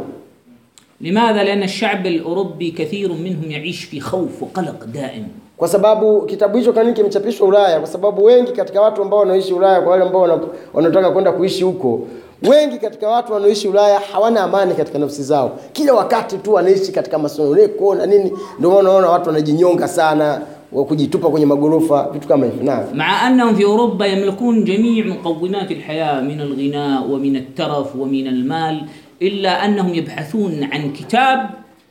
لماذا؟ 1.01 1.43
لأن 1.43 1.63
الشعب 1.63 2.07
الأوروبي 2.07 2.71
كثير 2.71 3.13
منهم 3.13 3.51
يعيش 3.51 3.85
في 3.85 4.01
خوف 4.01 4.43
وقلق 4.43 4.85
دائم 4.85 5.25
Kwa 5.59 5.69
sababu 5.69 6.23
kitabu 6.23 6.59
hicho 6.59 6.73
kanini 6.73 6.95
kimechapishwa 6.95 7.49
Ulaya, 7.49 7.79
kwa 7.81 7.89
sababu 7.89 8.25
wengi 8.25 8.53
katika 8.53 8.81
watu 8.81 9.03
ambao 9.03 9.19
wanaishi 9.19 9.53
Ulaya, 9.55 9.81
kwa 9.81 9.91
wale 9.93 10.05
ambao 10.05 10.23
wana- 10.23 10.39
wanataka 10.75 11.11
kwenda 11.11 11.33
kuishi 11.33 11.65
huko, 11.65 12.01
Wengi 12.44 12.78
katika 12.78 13.08
watu 13.10 13.34
wanaoishi 13.34 13.68
Ulaya 13.68 14.00
hawana 14.00 14.42
amani 14.44 14.74
katika 14.74 15.00
nafsi 15.00 15.24
zao, 15.24 15.60
kila 15.74 15.94
wakati 15.94 16.38
tu 16.38 16.54
wanaishi 16.54 16.92
katika 16.92 17.18
masononeko 17.20 17.96
na 17.96 18.06
nini. 18.06 18.32
Ndio 18.60 18.70
maana 18.72 18.90
unaona 18.90 19.10
watu 19.10 19.28
wanajinyonga 19.28 19.88
sana 19.88 20.42
wa 20.72 20.86
kujitupa 20.86 21.30
kwenye 21.30 21.46
magorofa, 21.46 22.10
vitu 22.14 22.28
kama 22.28 22.46
hivyo. 22.46 22.64
Naam, 22.64 22.84
maa 22.96 23.22
annahum 23.22 23.56
fi 23.56 23.64
Europa 23.64 24.08
yamlikun 24.08 24.64
jamii 24.64 25.04
muqawinat 25.04 25.72
alhaya 25.72 26.22
min 26.22 26.42
alghina 26.42 27.02
wa 27.12 27.20
min 27.20 27.36
altaraf 27.36 27.96
wa 27.96 28.08
min 28.08 28.28
almal 28.28 28.80
illa 29.20 29.60
annahum 29.60 29.94
yabhathun 29.94 30.68
an 30.72 30.94
kitab 30.94 31.40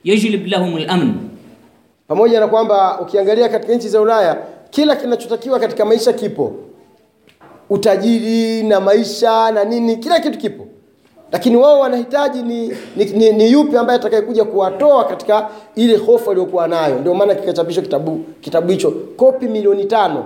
yajlib 0.05 0.47
lahum 0.47 0.77
alamn. 0.77 1.15
Pamoja 2.09 2.41
na 2.41 2.49
kwamba 2.49 3.01
ukiangalia 3.01 3.49
katika 3.49 3.75
nchi 3.75 3.89
za 3.89 4.01
Ulaya 4.01 4.39
kila 4.71 4.97
kinachotakiwa 4.97 5.59
katika 5.61 5.85
maisha 5.85 6.13
kipo 6.13 6.53
utajiri 7.71 8.63
na 8.63 8.81
maisha 8.81 9.51
na 9.51 9.65
nini, 9.65 9.97
kila 9.97 10.21
kitu 10.21 10.39
kipo, 10.39 10.67
lakini 11.33 11.57
wao 11.57 11.81
wanahitaji 11.81 12.43
ni, 12.43 12.69
ni, 12.97 13.05
ni, 13.05 13.33
ni 13.33 13.53
yupi 13.53 13.77
ambaye 13.77 13.99
atakayekuja 13.99 14.45
kuwatoa 14.45 15.05
katika 15.05 15.49
ile 15.75 15.97
hofu 15.97 16.31
aliyokuwa 16.31 16.69
nayo. 16.69 16.99
Ndio 16.99 17.15
maana 17.15 17.35
kikachapishwa 17.35 17.83
kitabu 17.83 18.21
kitabu 18.41 18.69
hicho 18.71 18.91
kopi 19.17 19.49
milioni 19.49 19.85
tano. 19.85 20.25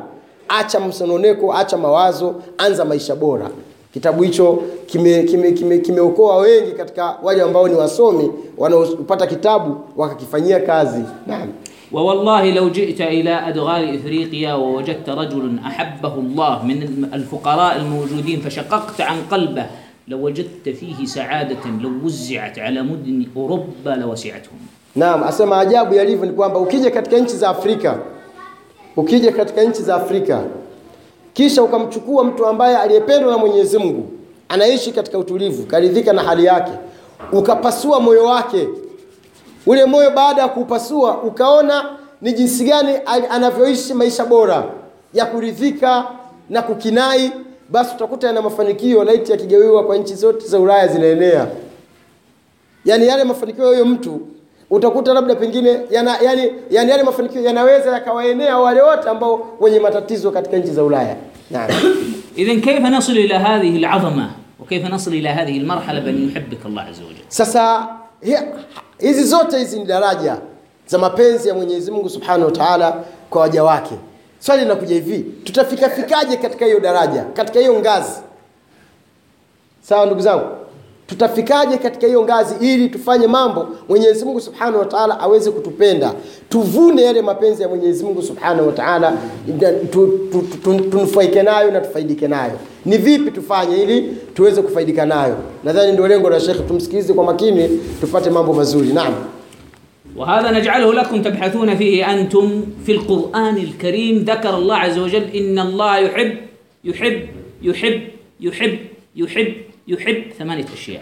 Acha 0.48 0.80
msononeko, 0.80 1.54
acha 1.54 1.76
mawazo, 1.76 2.34
anza 2.58 2.84
maisha 2.84 3.14
bora. 3.14 3.50
Kitabu 3.92 4.22
hicho 4.22 4.58
kimeokoa 4.86 5.22
kime, 5.30 5.52
kime, 5.52 5.78
kime 5.78 6.00
wengi 6.36 6.72
katika 6.72 7.16
wale 7.22 7.42
ambao 7.42 7.68
ni 7.68 7.74
wasomi 7.74 8.30
wanaopata 8.58 9.26
kitabu 9.26 9.76
wakakifanyia 9.96 10.60
kazi. 10.60 11.02
Naam. 11.26 11.48
ووالله 11.92 12.50
لو 12.50 12.68
جئت 12.68 13.00
إلى 13.00 13.30
أدغال 13.30 13.94
إفريقيا 13.98 14.54
ووجدت 14.54 15.08
رجل 15.08 15.58
أحبه 15.66 16.14
الله 16.14 16.64
من 16.64 17.08
الفقراء 17.14 17.76
الموجودين 17.76 18.40
فشققت 18.40 19.00
عن 19.00 19.16
قلبه 19.30 19.66
لوجدت 20.08 20.68
فيه 20.68 21.04
سعادة 21.04 21.70
لو 21.80 21.90
وزعت 22.04 22.58
على 22.58 22.82
مدن 22.82 23.26
أوروبا 23.36 23.90
لوسعتهم. 23.90 24.58
نعم 24.96 25.24
أسمع 25.24 25.62
أجاب 25.62 25.92
يا 25.92 26.04
ليف 26.04 26.24
نقوم 26.24 26.52
بوكيجة 26.52 26.88
كتكنش 26.88 27.30
زا 27.30 27.50
أفريكا 27.50 28.02
وكيجة 28.96 29.30
كتكنش 29.30 29.76
زا 29.76 29.96
أفريكا 29.96 30.48
كيش 31.34 31.58
أو 31.58 31.68
كم 31.68 31.90
تشكو 31.90 32.20
أم 32.20 32.44
أمبايا 32.44 32.84
أري 32.84 33.00
بيرو 33.00 33.30
لما 33.30 33.46
ينزمو 33.46 34.04
أنا 34.50 34.64
إيش 34.64 34.88
كتكوتوليفو 34.88 35.66
كاريديكا 35.66 36.12
نحالياكي. 36.12 36.78
وكاباسوا 37.32 37.98
مويواكي 37.98 38.68
ule 39.65 39.85
moyo 39.85 40.09
baada 40.11 40.41
ya 40.41 40.47
kuupasua 40.47 41.21
ukaona 41.23 41.85
ni 42.21 42.33
jinsi 42.33 42.63
gani 42.65 42.91
al- 43.05 43.25
anavyoishi 43.29 43.93
maisha 43.93 44.25
bora 44.25 44.63
ya 45.13 45.25
kuridhika 45.25 46.05
na 46.49 46.61
kukinai, 46.61 47.31
basi 47.69 47.95
utakuta 47.95 48.27
yana 48.27 48.41
mafanikio 48.41 49.03
laiti 49.03 49.31
yakigawiwa 49.31 49.83
kwa 49.83 49.97
nchi 49.97 50.15
zote 50.15 50.47
za 50.47 50.59
Ulaya 50.59 50.87
zinaenea 50.87 51.47
yani 52.85 53.07
yale 53.07 53.23
mafanikio 53.23 53.63
ya 53.63 53.69
huyo 53.69 53.85
mtu 53.85 54.21
utakuta 54.69 55.13
labda 55.13 55.35
pengine 55.35 55.79
yana, 55.91 56.17
yani, 56.21 56.51
yani 56.69 56.91
yale 56.91 57.03
mafanikio 57.03 57.41
yanaweza 57.41 57.91
yakawaenea 57.91 58.57
wale 58.57 58.81
wote 58.81 59.09
ambao 59.09 59.47
wenye 59.59 59.79
matatizo 59.79 60.31
katika 60.31 60.57
nchi 60.57 60.71
za 60.71 60.83
Ulaya. 60.83 61.15
Naam. 61.51 61.69
إذا 62.37 62.53
كيف 62.59 62.79
نصل 62.85 63.11
إلى 63.11 63.33
هذه 63.35 63.77
العظمة 63.77 64.29
وكيف 64.59 64.85
نصل 64.85 65.11
إلى 65.13 65.29
هذه 65.29 65.57
المرحلة 65.57 65.99
بأن 65.99 66.29
يحبك 66.29 66.65
الله 66.65 66.81
عز 66.81 67.01
وجل 67.01 67.25
Sasa 67.29 67.87
hi- 68.23 68.45
hizi 69.00 69.24
zote 69.24 69.58
hizi 69.58 69.78
ni 69.78 69.84
daraja 69.84 70.36
za 70.86 70.98
mapenzi 70.98 71.48
ya 71.48 71.54
Mwenyezi 71.54 71.90
Mungu 71.90 72.08
Subhanahu 72.08 72.44
wa 72.44 72.50
Ta'ala 72.52 73.04
kwa 73.30 73.40
waja 73.40 73.64
wake. 73.64 73.94
Swali 74.38 74.62
linakuja 74.62 74.94
hivi, 74.94 75.18
tutafika 75.44 75.90
fikaje 75.90 76.36
katika 76.36 76.64
hiyo 76.64 76.80
daraja, 76.80 77.24
katika 77.24 77.60
hiyo 77.60 77.74
ngazi? 77.80 78.20
Sawa 79.82 80.06
ndugu 80.06 80.20
zangu, 80.20 80.44
tutafikaje 81.09 81.77
katika 81.77 82.07
hiyo 82.07 82.21
ngazi 82.23 82.55
ili 82.73 82.89
tufanye 82.89 83.27
mambo 83.27 83.67
Mwenyezi 83.89 84.25
Mungu 84.25 84.41
Subhanahu 84.41 84.79
wa 84.79 84.85
Ta'ala 84.85 85.19
aweze 85.19 85.51
kutupenda, 85.51 86.13
tuvune 86.49 87.01
yale 87.01 87.21
mapenzi 87.21 87.61
ya 87.61 87.67
Mwenyezi 87.69 88.03
Mungu 88.03 88.21
Subhanahu 88.21 88.67
wa 88.67 88.73
Ta'ala, 88.73 89.17
na 89.61 89.71
tu- 89.71 90.19
tu- 90.31 90.41
tu- 90.63 90.79
tunufaike 90.79 91.43
nayo 91.43 91.71
na 91.71 91.81
tufaidike 91.81 92.27
nayo. 92.27 92.51
Ni 92.85 92.97
vipi 92.97 93.31
tufanye 93.31 93.83
ili 93.83 94.17
tuweze 94.33 94.61
kufaidika 94.61 95.05
nayo? 95.05 95.35
Nadhani 95.63 95.91
ndio 95.91 96.07
lengo 96.07 96.29
la 96.29 96.39
Sheikh, 96.39 96.67
tumsikilize 96.67 97.13
kwa 97.13 97.23
makini 97.23 97.79
tupate 98.01 98.29
mambo 98.29 98.53
mazuri. 98.53 98.93
Naam. 98.93 99.13
وهذا 100.17 100.51
نجعله 100.51 100.93
لكم 100.93 101.21
تبحثون 101.21 101.75
فيه 101.75 102.13
أنتم 102.13 102.61
في 102.85 102.91
القرآن 102.91 103.57
الكريم 103.57 104.17
ذكر 104.27 104.55
الله 104.57 104.75
عز 104.75 104.97
وجل 104.97 105.23
إن 105.35 105.59
الله 105.59 105.97
يحب 105.97 106.31
يحب 106.83 107.19
يحب 107.61 107.99
يحب 108.01 108.01
يحب 108.41 108.77
يحب 109.15 109.53
yuhib 109.86 110.32
thamaniyat 110.38 110.72
ashiya. 110.74 111.00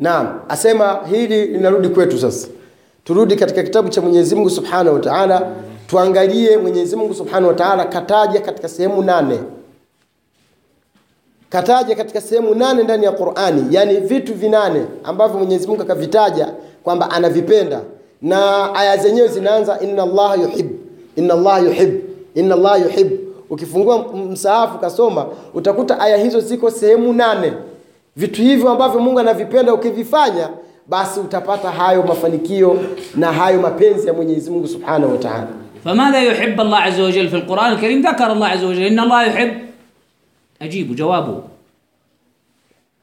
Naam, 0.00 0.40
asema 0.48 1.00
hili 1.10 1.46
linarudi 1.46 1.88
kwetu 1.88 2.18
sasa. 2.18 2.48
Turudi 3.04 3.36
katika 3.36 3.62
kitabu 3.62 3.88
cha 3.88 4.00
Mwenyezi 4.00 4.34
Mungu 4.34 4.50
Subhanahu 4.50 4.94
wa 4.96 5.00
Ta'ala, 5.02 5.52
tuangalie 5.86 6.56
Mwenyezi 6.56 6.96
Mungu 6.96 7.14
Subhanahu 7.14 7.46
wa 7.48 7.54
Ta'ala 7.54 7.84
kataja 7.84 8.40
katika 8.40 8.68
sehemu 8.68 9.02
nane 9.02 9.38
kataja 11.50 11.94
katika 11.96 12.20
sehemu 12.20 12.54
nane 12.54 12.82
ndani 12.82 13.04
ya 13.04 13.12
Qur'ani, 13.12 13.66
yani 13.70 13.96
vitu 14.00 14.34
vinane 14.34 14.84
ambavyo 15.04 15.38
Mwenyezi 15.38 15.66
Mungu 15.68 15.82
akavitaja 15.82 16.48
kwamba 16.84 17.10
anavipenda, 17.10 17.80
na 18.22 18.74
aya 18.74 18.96
zenyewe 18.96 19.28
zinaanza 19.28 19.80
inna 19.80 20.02
Allah 20.02 20.40
yuhib, 20.40 20.70
inna 21.16 21.34
Allah 21.34 21.64
yuhib, 21.64 22.00
inna 22.34 22.54
Allah 22.54 22.82
yuhib. 22.82 23.12
Ukifungua 23.50 24.08
msaafu 24.14 24.78
kasoma 24.78 25.26
utakuta 25.54 26.00
aya 26.00 26.16
hizo 26.16 26.40
ziko 26.40 26.70
sehemu 26.70 27.12
nane 27.12 27.52
vitu 28.17 28.41
hivyo 28.41 28.69
ambavyo 28.69 28.99
Mungu 28.99 29.19
anavipenda 29.19 29.73
ukivifanya, 29.73 30.49
basi 30.87 31.19
utapata 31.19 31.71
hayo 31.71 32.03
mafanikio 32.03 32.79
na 33.15 33.31
hayo 33.33 33.61
mapenzi 33.61 34.07
ya 34.07 34.13
Mwenyezi 34.13 34.51
Mungu 34.51 34.67
Subhanahu 34.67 35.11
wa 35.11 35.17
Ta'ala. 35.17 35.47
فماذا 35.85 36.21
يحب 36.23 36.61
الله 36.61 36.77
عز 36.77 36.99
وجل 37.01 37.29
في 37.29 37.35
القرآن 37.35 37.71
الكريم 37.71 38.01
ذكر 38.01 38.31
الله 38.31 38.47
عز 38.47 38.63
وجل 38.63 38.81
إن 38.83 38.99
الله 38.99 39.23
يحب 39.23 39.51
أجيب 40.61 40.95
جوابه 40.95 41.41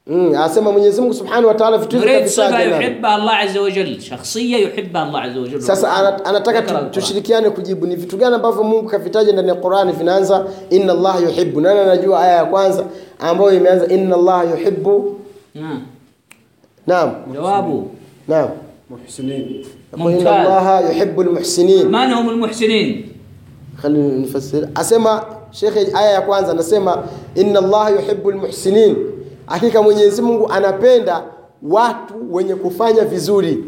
Mm, 0.07 0.35
asema 0.35 0.71
Mwenyezi 0.71 1.01
Mungu 1.01 1.13
Subhanahu 1.13 1.47
wa 1.47 1.53
Ta'ala 1.53 1.77
vitu 1.77 1.95
hivyo 1.97 2.09
نريد 2.11 2.27
صفة 2.27 2.49
kavitaja 2.49 2.69
nani? 2.69 2.83
يحبها 2.85 3.15
الله 3.15 3.31
عز 3.31 3.57
وجل 3.57 4.01
شخصية 4.01 4.57
يحبها 4.67 5.03
الله 5.03 5.19
عز 5.19 5.37
وجل 5.37 5.61
Sasa 5.61 5.93
ana- 5.93 6.25
anataka 6.25 6.59
ذكر 6.61 6.67
tu, 6.67 6.73
القرآن. 6.75 6.91
tushirikiane 6.91 7.49
kujibu 7.49 7.87
ni 7.87 7.95
vitu 7.95 8.17
gani 8.17 8.35
ambavyo 8.35 8.63
Mungu 8.63 8.89
kavitaja 8.89 9.31
ndani 9.33 9.47
ya 9.49 9.55
Qur'ani 9.55 9.91
vinaanza 9.91 10.45
inna 10.69 10.93
Allah 10.93 11.23
yuhibbu. 11.23 11.61
Nani 11.61 11.79
anajua 11.79 12.19
aya 12.23 12.35
ya 12.35 12.45
kwanza 12.45 12.85
ambayo 13.19 13.53
imeanza 13.53 13.87
inna 13.87 14.15
Allah 14.15 14.49
yuhibbu? 14.51 15.17
نعم 15.55 15.81
Naam. 16.87 17.09
جوابه 17.33 17.83
Naam. 18.29 18.49
محسنين 18.91 19.65
Kwa 19.91 20.11
inna 20.11 20.19
ممتاز 20.19 20.47
Allah 20.47 20.83
yuhibbu 20.89 21.21
almuhsinin. 21.21 21.85
من 21.87 22.11
هم 22.13 22.29
المحسنين 22.29 23.05
Khali 23.81 23.97
nifasiri. 23.99 24.67
Asema 24.75 25.25
Sheikh 25.51 25.95
aya 25.95 26.11
ya 26.11 26.21
kwanza 26.21 26.51
anasema 26.51 27.03
inna 27.35 27.59
Allah 27.59 27.91
yuhibbu 27.91 28.29
almuhsinin. 28.29 28.95
Hakika 29.45 29.81
Mwenyezi 29.81 30.21
Mungu 30.21 30.47
anapenda 30.51 31.23
watu 31.63 32.33
wenye 32.33 32.55
kufanya 32.55 33.05
vizuri. 33.05 33.63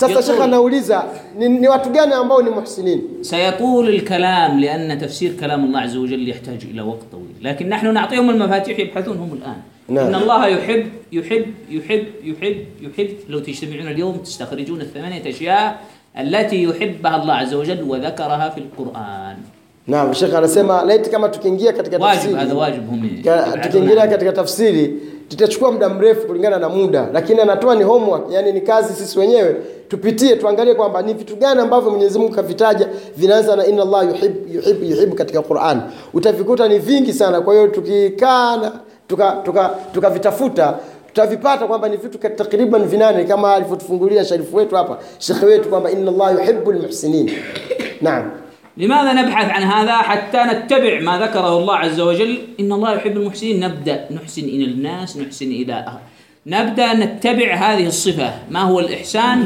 sasa 0.00 0.22
shekhe 0.22 0.42
anauliza 0.42 0.98
ni, 1.38 1.48
ni 1.48 1.68
watu 1.68 1.88
gani 1.90 2.12
ambao 2.12 2.42
ni 2.42 2.50
muhsinin? 2.50 3.00
Sayatul 3.30 3.86
alkalam 3.88 4.58
lianna 4.58 4.96
tafsir 4.96 5.30
kalam 5.40 5.60
Allah 5.64 5.82
azza 5.82 5.98
wa 6.00 6.06
jalla 6.12 6.28
yahtaj 6.34 6.60
ila 6.72 6.82
waqt 6.90 7.06
tawil, 7.10 7.34
lakin 7.46 7.66
nahnu 7.72 7.92
na'tihim 7.92 8.26
almafatih 8.30 8.78
yabhathun 8.78 9.16
hum 9.22 9.30
al'an. 9.38 9.60
إن 9.90 10.14
الله 10.14 10.46
يحب 10.46 10.84
يحب 11.12 11.46
يحب 11.70 12.04
يحب 12.24 12.56
يحب 12.82 13.10
لو 13.28 13.38
تجتمعون 13.38 13.88
اليوم 13.88 14.16
تستخرجون 14.16 14.80
الثمانية 14.80 15.28
أشياء 15.28 15.80
التي 16.18 16.62
يحبها 16.62 17.16
الله 17.22 17.34
عز 17.34 17.54
وجل 17.54 17.82
وذكرها 17.82 18.48
في 18.48 18.58
القرآن. 18.64 19.36
نعم 19.86 20.10
الشيخ 20.10 20.34
anasema 20.34 20.82
laiti 20.82 21.10
kama 21.10 21.28
tukiingia 21.28 21.72
katika 21.72 21.98
tafsiri, 21.98 22.34
wajib 22.34 22.38
hadha 22.38 22.54
wajib 22.54 22.88
hum, 22.90 23.10
tukiingia 23.62 24.06
katika 24.06 24.32
tafsiri 24.32 24.94
tutachukua 25.28 25.72
muda 25.72 25.88
mrefu 25.88 26.26
kulingana 26.26 26.58
na 26.58 26.68
muda 26.68 27.08
lakini 27.12 27.40
anatoa 27.40 27.74
ni 27.74 27.84
homework. 27.84 28.24
Yani 28.30 28.52
ni 28.52 28.60
kazi 28.60 28.92
sisi 28.94 29.18
wenyewe. 29.18 29.56
Tupitie 29.88 30.36
tuangalie 30.36 30.74
kwamba 30.74 31.02
ni 31.02 31.14
vitu 31.14 31.36
gani 31.36 31.60
ambavyo 31.60 31.90
Mwenyezi 31.90 32.18
Mungu 32.18 32.32
kavitaja 32.34 32.88
vinaanza 33.16 33.56
na 33.56 33.66
inna 33.66 33.82
Allah 33.82 34.06
yuhib 34.08 34.54
yuhib 34.54 34.82
yuhib 34.82 35.14
katika 35.14 35.42
Qur'an. 35.42 35.80
Utavikuta 36.14 36.68
ni 36.68 36.78
vingi 36.78 37.12
sana. 37.12 37.40
Kwa 37.40 37.54
hiyo 37.54 37.68
tukikaa 37.68 38.56
na 38.56 38.72
tuka 39.08 39.32
tuka 39.44 39.70
tukavitafuta 39.94 40.74
tutavipata 41.06 41.66
kwamba 41.66 41.88
ni 41.88 41.96
vitu 41.96 42.18
takriban 42.18 42.84
vinane 42.84 43.24
kama 43.24 43.54
alivyotufungulia 43.54 44.24
sharifu 44.24 44.56
wetu 44.56 44.76
hapa 44.76 44.98
shekhe 45.18 45.46
wetu 45.46 45.68
kwamba 45.68 45.90
inna 45.90 46.10
Allah 46.10 46.32
yuhibbul 46.34 46.74
muhsinin 46.82 47.30
naam 48.00 48.30
لماذا 48.76 49.12
نبحث 49.12 49.50
عن 49.50 49.62
هذا 49.62 49.92
حتى 49.92 50.38
نتبع 50.42 51.00
ما 51.00 51.18
ذكره 51.26 51.58
الله 51.58 51.74
عز 51.76 52.00
وجل؟ 52.00 52.38
إن 52.60 52.72
الله 52.72 52.94
يحب 52.94 53.16
المحسنين. 53.16 53.60
نبدأ. 53.64 54.06
نحسن 54.10 54.42
إلى 54.42 54.64
الناس 54.64 55.16
نحسن 55.16 55.46
إلى 55.46 55.84
نبدأ 56.46 56.92
نتبع 56.94 57.54
هذه 57.54 57.86
الصفة. 57.86 58.30
ما 58.50 58.60
هو 58.60 58.80
الإحسان؟ 58.80 59.38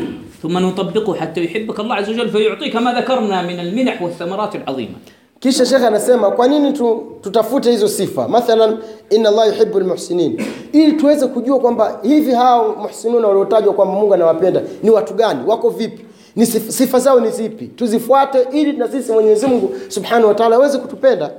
ثم 0.43 0.59
نطبقه 0.59 1.15
حتى 1.15 1.45
يحبك 1.45 1.81
الله 1.81 1.95
عز 1.95 2.09
وجل 2.11 2.29
فيعطيك 2.31 2.77
ما 2.77 2.93
ذكرنا 3.01 3.43
من 3.43 3.61
المنح 3.61 4.03
والثمرات 4.03 4.57
العظيمة. 4.57 4.97
kisha 5.41 5.67
shekhe 5.67 5.87
anasema 5.87 6.31
kwa 6.31 6.49
nini 6.49 6.73
tu, 6.73 7.03
tutafute 7.23 7.71
hizo 7.71 7.89
sifa 7.89 8.29
mathalan 8.29 8.79
inna 9.11 9.29
allah 9.29 9.47
yuhibbul 9.49 9.85
muhsinin 9.85 10.43
ili 10.73 10.93
tuweze 10.93 11.27
kujua 11.27 11.59
kwamba 11.61 12.01
hivi 12.03 12.33
hao 12.33 12.77
muhsinuna 12.83 13.29
waliotajwa 13.29 13.75
kwamba 13.75 13.95
mungu 13.95 14.15
anawapenda 14.15 14.63
ni 14.83 14.91
watu 14.91 15.15
gani 15.15 15.41
wako 15.47 15.71
vipi 15.71 16.05
ni 16.39 16.47
sifa, 16.47 16.99
zao 16.99 17.21
ni 17.21 17.31
zipi? 17.31 17.67
Tuzifuate 17.67 18.47
ili 18.53 18.73
na 18.73 18.89
sisi 18.89 19.13
mwenyezi 19.13 19.47
mungu 19.47 19.75
subhanahu 19.89 20.29
wa 20.29 20.35
taala 20.35 20.57
aweze 20.57 20.79
kutupenda. 20.79 21.31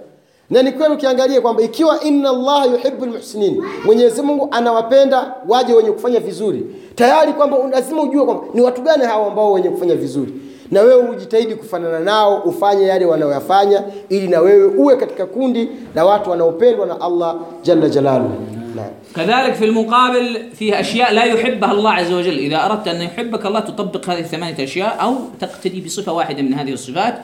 Na 0.50 0.62
ni 0.62 0.72
kweli 0.72 0.94
ukiangalia 0.94 1.42
kwamba 1.42 1.62
ikiwa 1.64 2.02
inna 2.04 2.32
llaha 2.34 2.66
yuhibbul 2.66 3.10
muhsinin 3.10 3.64
mwenyezi 3.86 4.22
mungu 4.22 4.48
anawapenda 4.52 5.34
waje 5.48 5.74
wenye 5.74 5.92
kufanya 5.92 6.20
vizuri. 6.20 6.66
Tayari 6.96 7.34
kwamba 7.34 7.58
lazima 7.72 8.02
ujue 8.02 8.26
kwamba 8.26 8.44
ni 8.54 8.62
watu 8.62 8.82
gani 8.82 9.04
hao 9.06 9.26
ambao 9.26 9.52
wenye 9.52 9.70
kufanya 9.70 9.96
vizuri. 9.96 10.34
Na 10.72 10.82
wewe 10.82 11.10
ujitahidi 11.10 11.56
kufanana 11.56 12.00
nao 12.00 12.42
ufanye 12.46 12.86
yale 12.88 13.06
wanayoyafanya 13.06 13.84
ili 14.10 14.28
na 14.28 14.40
wewe 14.42 14.66
uwe 14.66 14.96
katika 14.96 15.26
kundi 15.26 15.70
la 15.96 16.06
watu 16.06 16.30
wanaopendwa 16.30 16.86
na 16.86 17.02
allah 17.02 17.36
jalla 17.64 17.90
jalaluhu 17.90 18.59
naam 18.76 18.92
كذلك 19.16 19.54
في 19.54 19.66
المقابل 19.66 20.50
فيه 20.56 20.80
أشياء 20.80 21.14
لا 21.14 21.24
يحبها 21.24 21.72
الله 21.72 21.92
عز 21.92 22.12
وجل. 22.12 22.38
إذا 22.38 22.66
أردت 22.66 22.88
أن 22.88 23.02
يحبك 23.02 23.46
الله 23.46 23.60
تطبق 23.60 24.10
هذه 24.10 24.20
الثمانية 24.20 24.64
أشياء 24.64 24.98
أو 25.02 25.16
تقتدي 25.40 25.82
بصفة 25.82 26.12
واحدة 26.14 26.42
من 26.42 26.54
هذه 26.54 26.74
الصفات. 26.74 27.16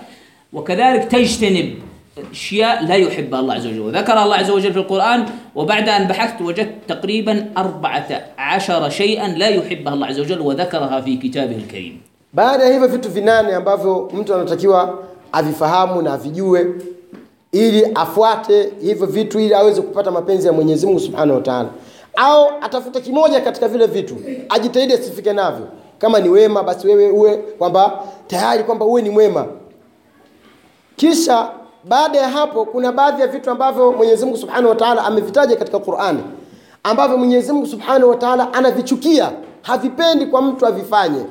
وكذلك 0.53 1.03
تجتنب 1.03 1.73
أشياء 2.31 2.83
لا 2.85 2.95
يحبها 2.95 3.39
الله 3.39 3.53
عز 3.53 3.67
وجل. 3.67 3.79
وذكر 3.79 4.23
الله 4.23 4.35
عز 4.35 4.49
وجل 4.49 4.73
في 4.73 4.79
القرآن 4.79 5.25
وبعد 5.55 5.89
أن 5.89 6.07
بحثت 6.07 6.41
وجدت 6.41 6.73
تقريبا 6.87 7.49
أربعة 7.57 8.09
عشر 8.37 8.89
شيئا 8.89 9.27
لا 9.27 9.47
يحبها 9.47 9.93
الله 9.93 10.07
عز 10.07 10.19
وجل 10.19 10.39
وذكرها 10.41 11.01
في 11.01 11.17
كتابه 11.17 11.55
الكريم. 11.55 12.01
baada 12.33 12.63
ya 12.63 12.73
hivyo 12.73 12.87
vitu 12.87 13.09
vinane 13.09 13.55
ambavyo 13.55 14.11
mtu 14.13 14.33
anatakiwa 14.33 15.03
avifahamu 15.31 16.01
na 16.01 16.13
avijue 16.13 16.65
ili 17.55 17.85
afuate 17.95 18.71
hivyo 18.81 19.07
vitu 19.07 19.39
ili 19.39 19.53
aweze 19.53 19.81
kupata 19.81 20.11
mapenzi 20.11 20.47
ya 20.47 20.53
mwenyezi 20.53 20.85
mungu 20.85 20.99
subhanahu 20.99 21.33
wa 21.37 21.41
taala. 21.41 21.69
Au 22.15 22.47
atafute 22.61 23.01
kimoja 23.01 23.41
katika 23.41 23.67
vile 23.67 23.87
vitu 23.87 24.15
ajitahidi 24.49 24.93
asifike 24.93 25.33
navyo. 25.33 25.67
Kama 25.99 26.19
ni 26.19 26.29
wema 26.29 26.63
basi 26.63 26.87
wewe 26.87 27.09
uwe 27.09 27.37
kwamba 27.37 28.03
tayari 28.27 28.63
kwamba 28.63 28.85
uwe 28.85 29.01
ni 29.01 29.09
mwema. 29.09 29.45
Kisha 30.95 31.49
baada 31.83 32.17
ya 32.19 32.29
hapo 32.29 32.65
kuna 32.65 32.91
baadhi 32.91 33.21
ya 33.21 33.27
vitu 33.27 33.49
ambavyo 33.51 33.91
mwenyezi 33.91 34.25
mungu 34.25 34.37
subhanahu 34.37 34.69
wa 34.69 34.75
taala 34.75 35.03
amevitaja 35.03 35.55
katika 35.55 35.79
qurani 35.79 36.23
ambavyo 36.83 37.17
mwenyezi 37.17 37.51
mungu 37.53 37.67
subhanahu 37.67 38.09
wa 38.09 38.15
taala 38.17 38.53
anavichukia 38.53 39.31
havipendi 39.61 40.25
kwa 40.25 40.41
mtu 40.41 40.65
avifanye. 40.65 41.25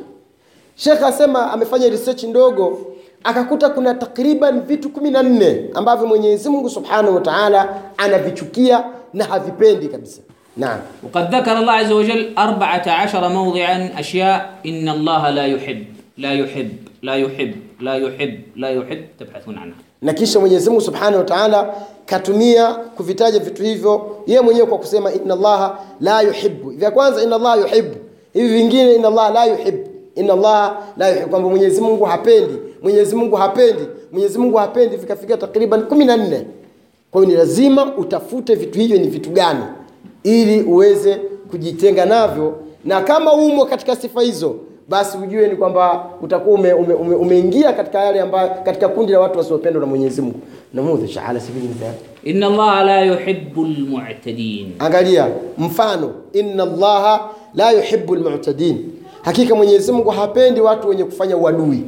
Sheikh 0.75 1.03
asema 1.03 1.53
amefanya 1.53 1.89
research 1.89 2.23
ndogo 2.23 2.79
akakuta 3.25 3.69
kuna 3.69 3.95
takriban 3.95 4.61
vitu 4.61 4.91
kumi 4.91 5.11
na 5.11 5.23
nne 5.23 5.65
ambavyo 5.75 6.07
Mwenyezi 6.07 6.49
Mungu 6.49 6.71
Subhanahu 6.71 7.15
wa 7.15 7.21
Ta'ala 7.21 7.69
anavichukia 7.97 8.85
na 9.15 9.25
havipendi 9.25 9.89
kabisa. 9.89 10.21
Naam, 10.57 10.81
waqad 11.03 11.31
dhakara 11.31 11.59
Allah 11.59 11.77
azza 11.77 11.95
wa 11.95 12.05
jalla 12.05 12.31
14 12.47 13.31
mawdi'an 13.35 13.91
ashya 13.97 14.49
inna 14.63 14.93
Allah 14.93 15.35
la 15.35 15.47
yuhib 15.47 15.79
la 16.19 16.33
yuhib 16.33 16.69
la 17.03 17.17
yuhib 17.17 17.55
la 17.81 17.97
yuhib 17.97 18.41
la 18.57 18.71
yuhib 18.71 18.99
tabhathun 19.19 19.59
anha. 19.59 19.77
Na 20.03 20.13
kisha 20.13 20.41
Mwenyezi 20.41 20.71
Mungu 20.71 20.81
Subhanahu 20.83 21.17
wa 21.19 21.25
Ta'ala 21.25 21.75
katumia 22.07 22.75
kuvitaja 22.75 23.39
vitu 23.39 23.63
hivyo 23.63 24.17
yeye 24.27 24.41
mwenyewe 24.41 24.67
kwa 24.67 24.79
kusema 24.79 25.13
inna 25.13 25.35
Allah 25.35 25.79
la 26.01 26.21
yuhibu 26.23 26.71
Vya 26.71 26.91
kwanza 26.91 27.23
inna 27.23 27.37
Allah 27.37 27.59
yuhibu 27.61 27.97
hivi 28.33 28.49
vingine 28.49 28.95
inna 28.95 29.09
Allah 29.09 29.35
la 29.35 29.45
yuhibu 29.45 29.89
inna 30.15 30.33
allaha 30.33 30.77
la 30.97 31.09
yuhibbu, 31.09 31.29
kwamba 31.31 31.49
Mwenyezi 31.49 31.81
Mungu 31.81 32.05
hapendi, 32.05 32.55
Mwenyezi 32.83 33.17
Mungu 33.17 33.37
hapendi, 33.37 33.83
Mwenyezi 34.13 34.39
Mungu 34.39 34.57
hapendi, 34.57 34.97
vikafika 34.97 35.37
takriban 35.37 35.83
kumi 35.83 36.05
na 36.05 36.17
nne. 36.17 36.47
Kwa 37.11 37.21
hiyo 37.23 37.33
ni 37.33 37.39
lazima 37.39 37.97
utafute 37.97 38.55
vitu 38.55 38.79
hivyo 38.79 38.99
ni 38.99 39.09
vitu 39.09 39.31
gani, 39.31 39.61
ili 40.23 40.63
uweze 40.63 41.17
kujitenga 41.51 42.07
navyo, 42.07 42.55
na 42.85 43.01
kama 43.01 43.33
umo 43.33 43.65
katika 43.65 43.97
sifa 43.97 44.23
hizo, 44.23 44.57
basi 44.89 45.19
ujue 45.19 45.49
ni 45.49 45.57
kwamba 45.57 46.07
utakuwa 46.23 46.59
ume, 46.59 46.73
ume, 46.73 46.95
ume, 46.95 47.15
umeingia 47.15 47.73
katika 47.73 48.01
yale 48.05 48.21
ambayo 48.21 48.51
katika 48.65 48.89
kundi 48.89 49.13
la 49.13 49.21
watu 49.21 49.39
wasiopendwa 49.39 49.81
na 49.81 49.87
Mwenyezi 49.87 50.23
Mungu. 50.23 50.41
Namudhisha 50.75 51.25
ala 51.25 51.41
sabili 51.41 51.69
mithali, 51.69 51.97
inna 52.25 52.47
allaha 52.47 52.85
la 52.85 53.01
yuhibbu 53.05 53.65
almu'tadin. 53.65 54.73
Angalia 54.79 55.29
mfano, 55.59 56.13
inna 56.33 56.63
allaha 56.63 57.29
la 57.55 57.71
yuhibbu 57.73 58.15
almu'tadin 58.15 58.91
hakika 59.25 59.55
Mwenyezi 59.55 59.93
Mungu 59.93 60.11
hapendi 60.11 60.61
watu 60.61 60.89
wenye 60.89 61.05
kufanya 61.05 61.37
uadui 61.37 61.85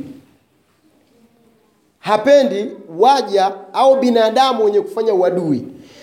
hapendi 1.98 2.66
waja 2.98 3.52
au 3.72 4.00
binadamu 4.00 4.64
wenye 4.64 4.80
kufanya 4.80 5.14
uadui. 5.14 5.62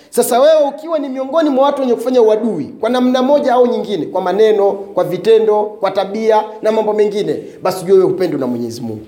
Sasa 0.09 0.39
wewe 0.39 0.67
ukiwa 0.67 0.99
ni 0.99 1.09
miongoni 1.09 1.49
mwa 1.49 1.63
watu 1.65 1.81
wenye 1.81 1.95
kufanya 1.95 2.21
uadui 2.21 2.65
kwa 2.65 2.89
namna 2.89 3.21
moja 3.21 3.53
au 3.53 3.67
nyingine, 3.67 4.05
kwa 4.05 4.21
maneno, 4.21 4.71
kwa 4.71 5.03
vitendo, 5.03 5.63
kwa 5.63 5.91
tabia 5.91 6.43
na 6.61 6.71
mambo 6.71 6.93
mengine, 6.93 7.43
basi 7.61 7.85
jua 7.85 7.97
wewe 7.97 8.11
upendo 8.11 8.37
na 8.37 8.47
Mwenyezi 8.47 8.81
Mungu. 8.81 9.05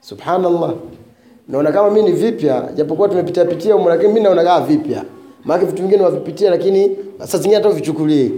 Subhanallah. 0.00 0.72
Naona 1.48 1.72
kama 1.72 1.90
mimi 1.90 2.10
ni 2.10 2.16
vipya, 2.16 2.68
japokuwa 2.74 3.08
tumepitia 3.08 3.44
pitia 3.44 3.74
huko, 3.74 3.88
lakini 3.88 4.08
mimi 4.08 4.20
naona 4.20 4.44
kama 4.44 4.66
vipya. 4.66 5.04
Maana 5.44 5.64
vitu 5.64 5.82
vingine 5.82 6.02
wavipitia, 6.02 6.50
lakini 6.50 6.96
sasa 7.18 7.38
zingine 7.38 7.54
hata 7.56 7.68
uvichukulie. 7.68 8.30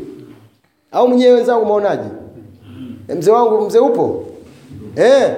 Au 0.93 1.09
mwenyewe 1.09 1.33
wenzangu 1.33 1.63
umeonaje? 1.63 2.09
mzee 3.09 3.31
wangu, 3.31 3.67
mzee 3.67 3.79
upo 3.79 4.25
eh? 4.97 5.37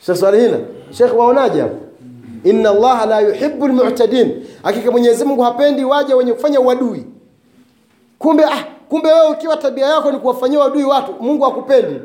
Sheikh 0.00 0.18
Salihina, 0.18 0.58
Sheikh, 0.90 1.18
waonaje? 1.18 1.64
Inna 2.44 2.70
Allaha 2.70 3.06
la 3.06 3.20
yuhibu 3.20 3.68
lmutadin 3.68 4.44
hakika 4.62 4.90
Mwenyezi 4.90 5.24
Mungu 5.24 5.42
hapendi 5.42 5.84
waja 5.84 6.16
wenye 6.16 6.32
kufanya 6.32 6.60
uadui. 6.60 7.04
Kumbe 8.18 8.44
ah, 8.44 8.64
kumbe 8.88 9.12
wewe 9.12 9.30
ukiwa 9.30 9.56
tabia 9.56 9.86
yako 9.86 10.12
ni 10.12 10.18
kuwafanyia 10.18 10.58
uadui 10.58 10.84
watu, 10.84 11.14
Mungu 11.20 11.46
akupendi 11.46 12.00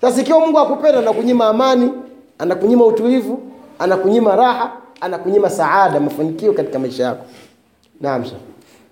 Sasa 0.00 0.20
ikiwa 0.20 0.40
Mungu 0.40 0.56
hakupenda, 0.58 0.98
anakunyima 0.98 1.46
amani, 1.48 1.90
anakunyima 2.38 2.84
utulivu, 2.86 3.40
anakunyima 3.78 4.36
raha, 4.36 4.72
anakunyima 5.00 5.50
saada, 5.50 6.00
mafanikio 6.00 6.52
katika 6.52 6.78
maisha 6.78 7.04
yako. 7.04 7.24
Naam, 8.00 8.24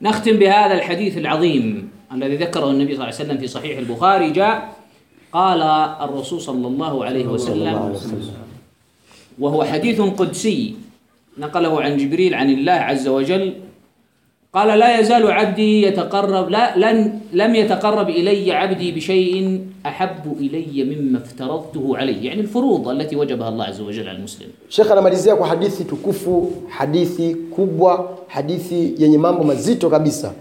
Nakhtim 0.00 0.38
bihadha 0.38 0.74
alhadith 0.74 1.16
alazim. 1.16 1.88
الذي 2.12 2.36
ذكره 2.36 2.70
النبي 2.70 2.94
صلى 2.94 3.04
الله 3.04 3.14
عليه 3.14 3.24
وسلم 3.24 3.38
في 3.38 3.46
صحيح 3.46 3.78
البخاري 3.78 4.30
جاء 4.30 4.72
قال 5.32 5.62
الرسول 6.08 6.40
صلى 6.40 6.66
الله 6.66 7.04
عليه 7.04 7.26
وسلم 7.26 7.92
وهو 9.38 9.64
حديث 9.64 10.00
قدسي 10.00 10.74
نقله 11.38 11.82
عن 11.82 11.96
جبريل 11.96 12.34
عن 12.34 12.50
الله 12.50 12.72
عز 12.72 13.08
وجل 13.08 13.52
قال 14.52 14.78
لا 14.78 15.00
يزال 15.00 15.30
عبدي 15.30 15.82
يتقرب 15.82 16.48
لا 16.48 16.72
لن 16.76 17.20
لم 17.32 17.54
يتقرب 17.54 18.08
إلي 18.08 18.52
عبدي 18.52 18.92
بشيء 18.92 19.60
أحب 19.86 20.36
إلي 20.40 20.84
مما 20.84 21.18
افترضته 21.18 21.96
عليه. 21.96 22.24
يعني 22.26 22.40
الفروض 22.40 22.88
التي 22.88 23.16
وجبها 23.16 23.48
الله 23.48 23.64
عز 23.64 23.80
وجل 23.80 24.08
على 24.08 24.18
المسلم. 24.18 24.48
Sheikh 24.68 24.90
anamalizia 24.90 25.36
kwa 25.36 25.46
hadithi 25.48 25.84
tukufu, 25.84 26.52
hadithi 26.68 27.34
kubwa, 27.34 28.18
hadithi 28.28 28.94
yenye 28.98 29.18
mambo 29.18 29.44
mazito 29.44 29.90
kabisa. 29.90 30.32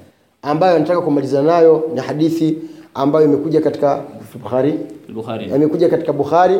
ambayo 0.45 0.79
nataka 0.79 1.01
kumaliza 1.01 1.41
nayo 1.41 1.83
ni 1.93 2.01
hadithi 2.01 2.57
ambayo 2.93 3.25
imekuja 3.25 3.61
katika 3.61 4.01
Bukhari, 4.43 4.79
Bukhari. 5.13 5.45
imekuja 5.45 5.89
katika 5.89 6.13
Bukhari. 6.13 6.59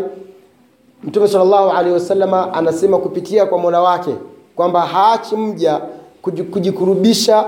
Mtume 1.04 1.28
sallallahu 1.28 1.70
alaihi 1.70 1.94
wasallama 1.94 2.54
anasema 2.54 2.98
kupitia 2.98 3.46
kwa 3.46 3.58
Mola 3.58 3.82
wake 3.82 4.12
kwamba 4.56 4.82
haachi 4.82 5.36
mja 5.36 5.82
kujikurubisha, 6.52 7.46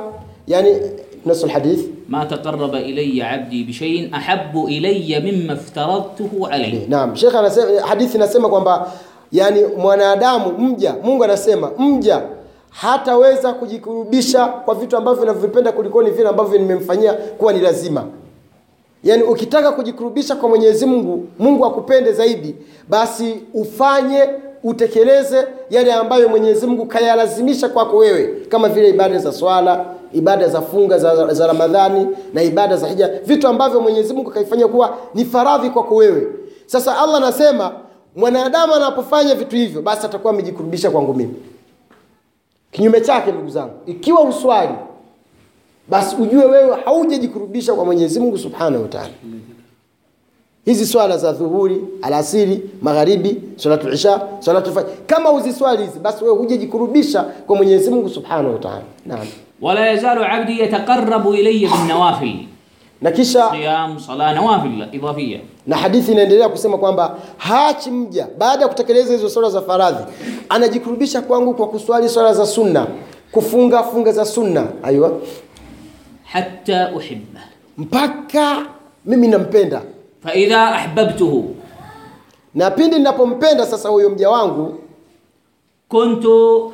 yani 0.47 0.77
nasul 1.25 1.49
hadith 1.49 1.89
ma 2.09 2.25
taqarraba 2.25 2.79
ilayya 2.81 3.31
abdi 3.31 3.63
bi 3.63 3.73
shay'in 3.73 4.13
ahabbu 4.13 4.67
ilayya 4.69 5.19
mimma 5.21 5.53
aftaradtuhu 5.53 6.47
alayhi. 6.47 6.85
Naam, 6.89 7.15
Sheikh 7.15 7.35
anasema 7.35 7.81
hadithi 7.87 8.17
inasema 8.17 8.49
kwamba 8.49 8.91
yani 9.31 9.61
mwanadamu 9.77 10.51
mja, 10.57 10.95
Mungu 11.03 11.23
anasema 11.23 11.71
mja 11.79 12.21
hataweza 12.69 13.53
kujikurubisha 13.53 14.45
kwa 14.45 14.75
vitu 14.75 14.97
ambavyo 14.97 15.21
vinavyopenda 15.21 15.71
kuliko 15.71 16.03
ni 16.03 16.09
vile 16.11 16.29
ambavyo 16.29 16.59
nimemfanyia 16.59 17.13
kuwa 17.13 17.53
ni 17.53 17.59
lazima. 17.61 18.03
Yaani 19.03 19.23
ukitaka 19.23 19.71
kujikurubisha 19.71 20.35
kwa 20.35 20.49
Mwenyezi 20.49 20.85
Mungu, 20.85 21.27
Mungu 21.39 21.65
akupende 21.65 22.11
zaidi, 22.11 22.55
basi 22.89 23.35
ufanye 23.53 24.29
utekeleze 24.63 25.47
yale 25.69 25.93
ambayo 25.93 26.29
Mwenyezi 26.29 26.67
Mungu 26.67 26.85
kayalazimisha 26.85 27.69
kwako 27.69 27.97
wewe, 27.97 28.27
kama 28.49 28.69
vile 28.69 28.89
ibada 28.89 29.17
za 29.19 29.31
swala, 29.31 29.85
ibada 30.13 30.47
za 30.47 30.61
funga 30.61 30.97
za, 30.97 31.33
za 31.33 31.47
Ramadhani 31.47 32.07
na 32.33 32.43
ibada 32.43 32.77
za 32.77 32.87
hija, 32.87 33.09
vitu 33.25 33.47
ambavyo 33.47 33.81
Mwenyezi 33.81 34.13
Mungu 34.13 34.31
kaifanya 34.31 34.67
kuwa 34.67 34.97
ni 35.13 35.25
faradhi 35.25 35.69
kwako 35.69 35.95
wewe. 35.95 36.27
Sasa 36.65 36.97
Allah 36.97 37.15
anasema 37.17 37.71
mwanadamu 38.15 38.73
anapofanya 38.73 39.35
vitu 39.35 39.55
hivyo, 39.55 39.81
basi 39.81 40.05
atakuwa 40.05 40.33
amejikurubisha 40.33 40.91
kwangu 40.91 41.13
mimi 41.13 41.33
kinyume 42.77 43.01
chake 43.01 43.31
ndugu 43.31 43.49
zangu 43.49 43.73
ikiwa 43.85 44.21
uswali 44.21 44.73
basi 45.89 46.15
ujue 46.15 46.45
wewe 46.45 46.77
haujajikurubisha 46.85 47.73
kwa 47.73 47.85
mwenyezi 47.85 48.19
mungu 48.19 48.37
subhanahu 48.37 48.83
wataala 48.83 49.09
hizi 50.65 50.85
swala 50.85 51.17
za 51.17 51.31
dhuhuri 51.31 51.81
alasiri 52.01 52.69
magharibi 52.81 53.41
salatu 53.55 53.89
isha 53.89 54.21
salatu 54.39 54.73
fajr 54.73 54.87
kama 55.07 55.31
uziswali 55.31 55.83
hizi 55.83 55.99
basi 55.99 56.23
wewe 56.23 56.37
hujajikurubisha 56.37 57.23
kwa 57.23 57.55
mwenyezi 57.55 57.89
mungu 57.89 58.09
subhanahu 58.09 58.53
wataala 58.53 58.81
naam. 59.05 59.27
Wala 59.61 59.87
yazalu 59.87 60.23
abdi 60.23 60.59
yataqarabu 60.59 61.33
ilaya 61.33 61.77
binawafili 61.81 62.49
na 63.01 63.11
kisha 63.11 63.49
siyam, 63.51 63.99
sala, 63.99 64.33
nawafil 64.33 64.87
idhafia. 64.91 65.39
Na 65.67 65.77
hadithi 65.77 66.11
inaendelea 66.11 66.49
kusema 66.49 66.77
kwamba 66.77 67.17
haachi 67.37 67.91
mja 67.91 68.27
baada 68.37 68.61
ya 68.61 68.67
kutekeleza 68.67 69.13
hizo 69.13 69.29
swala 69.29 69.49
za 69.49 69.61
faradhi, 69.61 70.03
anajikurubisha 70.49 71.21
kwangu 71.21 71.53
kwa 71.53 71.67
kuswali 71.67 72.09
swala 72.09 72.33
za 72.33 72.45
sunna, 72.45 72.87
kufunga 73.31 73.83
funga 73.83 74.11
za 74.11 74.25
sunna, 74.25 74.67
aiwa 74.83 75.11
hatta 76.23 76.91
uhibba, 76.95 77.39
mpaka 77.77 78.65
mimi 79.05 79.27
nampenda. 79.27 79.81
Fa 80.23 80.33
idha 80.35 80.67
ahbabtuhu, 80.75 81.55
na 82.55 82.71
pindi 82.71 82.95
ninapompenda 82.97 83.65
sasa 83.65 83.89
huyo 83.89 84.09
mja 84.09 84.29
wangu 84.29 84.79
kuntu 85.89 86.73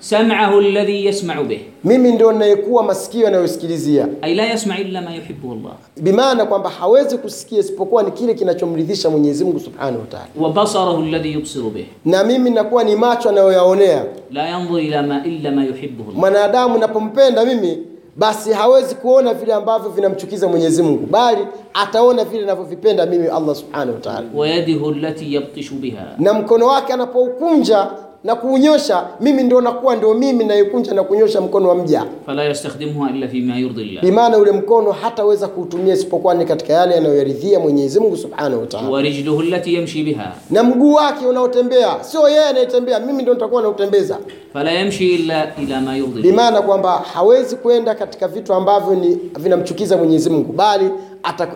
sam'ahu 0.00 0.58
alladhi 0.58 1.06
yasma'u 1.06 1.44
bih, 1.44 1.60
mimi 1.84 2.12
ndio 2.12 2.32
ninayekuwa 2.32 2.82
masikio 2.82 3.24
yanayosikilizia. 3.24 4.08
Ay 4.22 4.34
la 4.34 4.42
yasma 4.46 4.78
illa 4.78 5.00
ma 5.02 5.14
yuhibbu 5.14 5.52
Allah, 5.52 5.72
bimaana 6.00 6.44
kwamba 6.46 6.70
hawezi 6.70 7.18
kusikia 7.18 7.58
isipokuwa 7.60 8.02
ni 8.02 8.10
kile 8.10 8.34
kinachomridhisha 8.34 9.10
Mwenyezi 9.10 9.44
Mungu 9.44 9.60
Subhanahu 9.60 10.00
wa 10.00 10.06
Ta'ala. 10.06 10.26
Wa 10.40 10.50
basarahu 10.52 11.02
alladhi 11.02 11.32
yubsiru 11.32 11.70
bih, 11.70 11.86
na 12.04 12.24
mimi 12.24 12.50
nakuwa 12.50 12.84
ni 12.84 12.96
macho 12.96 13.28
anayoyaonea. 13.28 14.04
La 14.32 14.48
yanzuru 14.48 14.78
ila 14.78 15.02
ma 15.02 15.24
illa 15.24 15.50
ma 15.50 15.64
yuhibbu 15.64 16.02
Allah, 16.02 16.14
mwanadamu 16.16 16.78
napompenda 16.78 17.44
mimi 17.44 17.78
basi 18.16 18.52
hawezi 18.52 18.94
kuona 18.94 19.34
vile 19.34 19.54
ambavyo 19.54 19.90
vinamchukiza 19.90 20.48
Mwenyezi 20.48 20.82
Mungu, 20.82 21.06
bali 21.06 21.46
ataona 21.74 22.24
vile 22.24 22.40
ninavyovipenda 22.40 23.06
mimi 23.06 23.26
Allah 23.26 23.54
Subhanahu 23.54 23.92
wa 23.94 24.00
Ta'ala. 24.00 24.26
Wa 24.34 24.48
yadihi 24.48 24.86
allati 24.88 25.34
yabtishu 25.34 25.74
biha, 25.74 26.06
na 26.18 26.34
mkono 26.34 26.66
wake 26.66 26.92
anapoukunja 26.92 27.90
na 28.24 28.34
kuunyosha, 28.36 29.06
mimi 29.20 29.42
ndio 29.42 29.60
nakuwa 29.60 29.96
ndio 29.96 30.14
mimi 30.14 30.44
nayekunja 30.44 30.94
na 30.94 31.02
kunyosha 31.02 31.40
mkono 31.40 31.68
wa 31.68 31.74
mja. 31.74 32.04
fala 32.26 32.44
yastakhdimha 32.44 33.10
illa 33.10 33.28
fima 33.28 33.56
yurdhi 33.56 33.82
Allah, 33.82 34.02
bimaana 34.02 34.38
ule 34.38 34.52
mkono 34.52 34.92
hataweza 34.92 35.48
kuutumia 35.48 35.94
isipokuwa 35.94 36.34
ni 36.34 36.44
katika 36.44 36.72
yale 36.72 36.94
yanayoridhia 36.94 37.60
Mwenyezi 37.60 38.00
Mungu 38.00 38.16
subhanahu 38.16 38.60
wa 38.60 38.66
ta'ala. 38.66 38.88
wa 38.88 39.02
rijluhu 39.02 39.40
allati 39.40 39.74
yamshi 39.74 40.02
biha, 40.02 40.32
na 40.50 40.62
mguu 40.62 40.94
wake 40.94 41.26
unaotembea 41.26 41.96
sio 42.04 42.28
yeye 42.28 42.44
anayetembea, 42.44 43.00
mimi 43.00 43.22
ndio 43.22 43.34
nitakuwa 43.34 43.62
nautembeza. 43.62 44.18
fala 44.52 44.70
yamshi 44.72 45.14
illa 45.14 45.48
ila 45.62 45.80
ma 45.80 45.96
yurdhi, 45.96 46.22
bimaana 46.22 46.62
kwamba 46.62 46.98
hawezi 47.14 47.56
kwenda 47.56 47.94
katika 47.94 48.28
vitu 48.28 48.54
ambavyo 48.54 48.94
ni 48.94 49.18
vinamchukiza 49.38 49.96
Mwenyezi 49.96 50.30
Mungu, 50.30 50.52
bali 50.52 50.90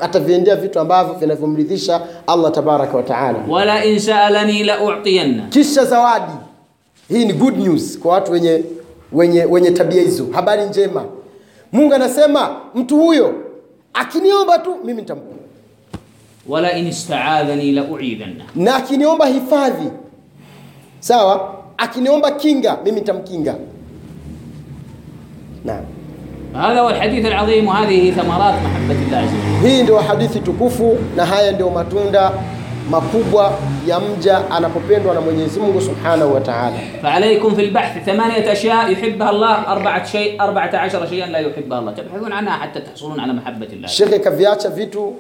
ataviendea 0.01 0.57
vitu 0.57 0.81
ambavyo 0.81 1.15
vinavyomridhisha 1.15 2.01
Allah 2.27 2.53
tabaraka 2.53 2.97
wa 2.97 3.03
taala. 3.03 3.39
wala 3.49 3.85
in 3.85 3.99
sa'alani 3.99 4.65
la 4.65 4.81
u'tiyanna, 4.85 5.43
kisha 5.51 5.85
zawadi 5.85 6.33
hii 7.09 7.25
ni 7.25 7.33
good 7.33 7.57
news 7.59 7.99
kwa 7.99 8.13
watu 8.15 8.33
wenye, 8.33 8.65
wenye, 9.13 9.45
wenye 9.45 9.71
tabia 9.71 10.03
hizo, 10.03 10.27
habari 10.33 10.65
njema. 10.65 11.05
Mungu 11.73 11.95
anasema 11.95 12.57
mtu 12.75 12.97
huyo 12.97 13.35
akiniomba 13.95 14.59
tu 14.59 14.77
mimi 14.85 15.01
nitampa, 15.01 15.35
wala 16.49 16.73
in 16.73 16.87
istaadhani 16.87 17.73
la 17.73 17.85
uidhanna, 17.85 18.45
na 18.55 18.77
akiniomba 18.77 19.27
hifadhi 19.27 19.89
sawa, 21.01 21.55
akiniomba 21.77 22.31
kinga 22.31 22.79
mimi 22.85 23.01
nitamkinga. 23.01 23.55
Naam. 25.65 25.85
Hadha 26.55 26.81
huwa 26.81 26.95
alhadith 26.95 27.27
aladhim 27.27 27.67
wa 27.69 27.75
hadhihi 27.75 28.13
thamarat 28.13 28.63
mahabbati 28.63 29.01
Allah 29.09 29.25
azza 29.25 29.37
wa 29.37 29.61
jalla. 29.63 29.69
Hii 29.77 29.83
ndio 29.83 29.99
hadithi 29.99 30.41
tukufu 30.41 30.97
na 31.17 31.27
haya 31.27 31.53
ndio 31.53 31.71
matunda 31.71 32.33
makubwa 32.91 33.59
ya 33.87 34.01
mja 34.01 34.51
anapopendwa 34.51 35.15
na 35.15 35.21
Mwenyezi 35.21 35.61
Mungu 35.61 35.81
Subhanahu 35.81 36.35
wa 36.35 36.41
Ta'ala. 36.41 36.77
Fa 37.03 37.13
alaykum 37.13 37.57
fil 37.57 37.71
bahth 37.71 38.05
thamaniyat 38.05 38.49
ashya 38.49 38.89
yuhibbuha 38.89 39.31
Allah 39.31 39.69
arba'at 39.69 40.07
shay 40.07 40.37
14 40.37 41.09
shay'an 41.09 41.31
la 41.33 41.39
yuhibbuha 41.41 41.79
Allah 41.79 41.95
tabhathun 41.95 42.33
anha 42.33 42.51
hatta 42.53 42.81
tahsulun 42.81 43.21
ala 43.21 43.33
mahabbati 43.33 43.75
Allah. 43.77 43.89
Sheikh 43.89 44.21
kaviacha 44.25 44.69
vitu 44.69 45.15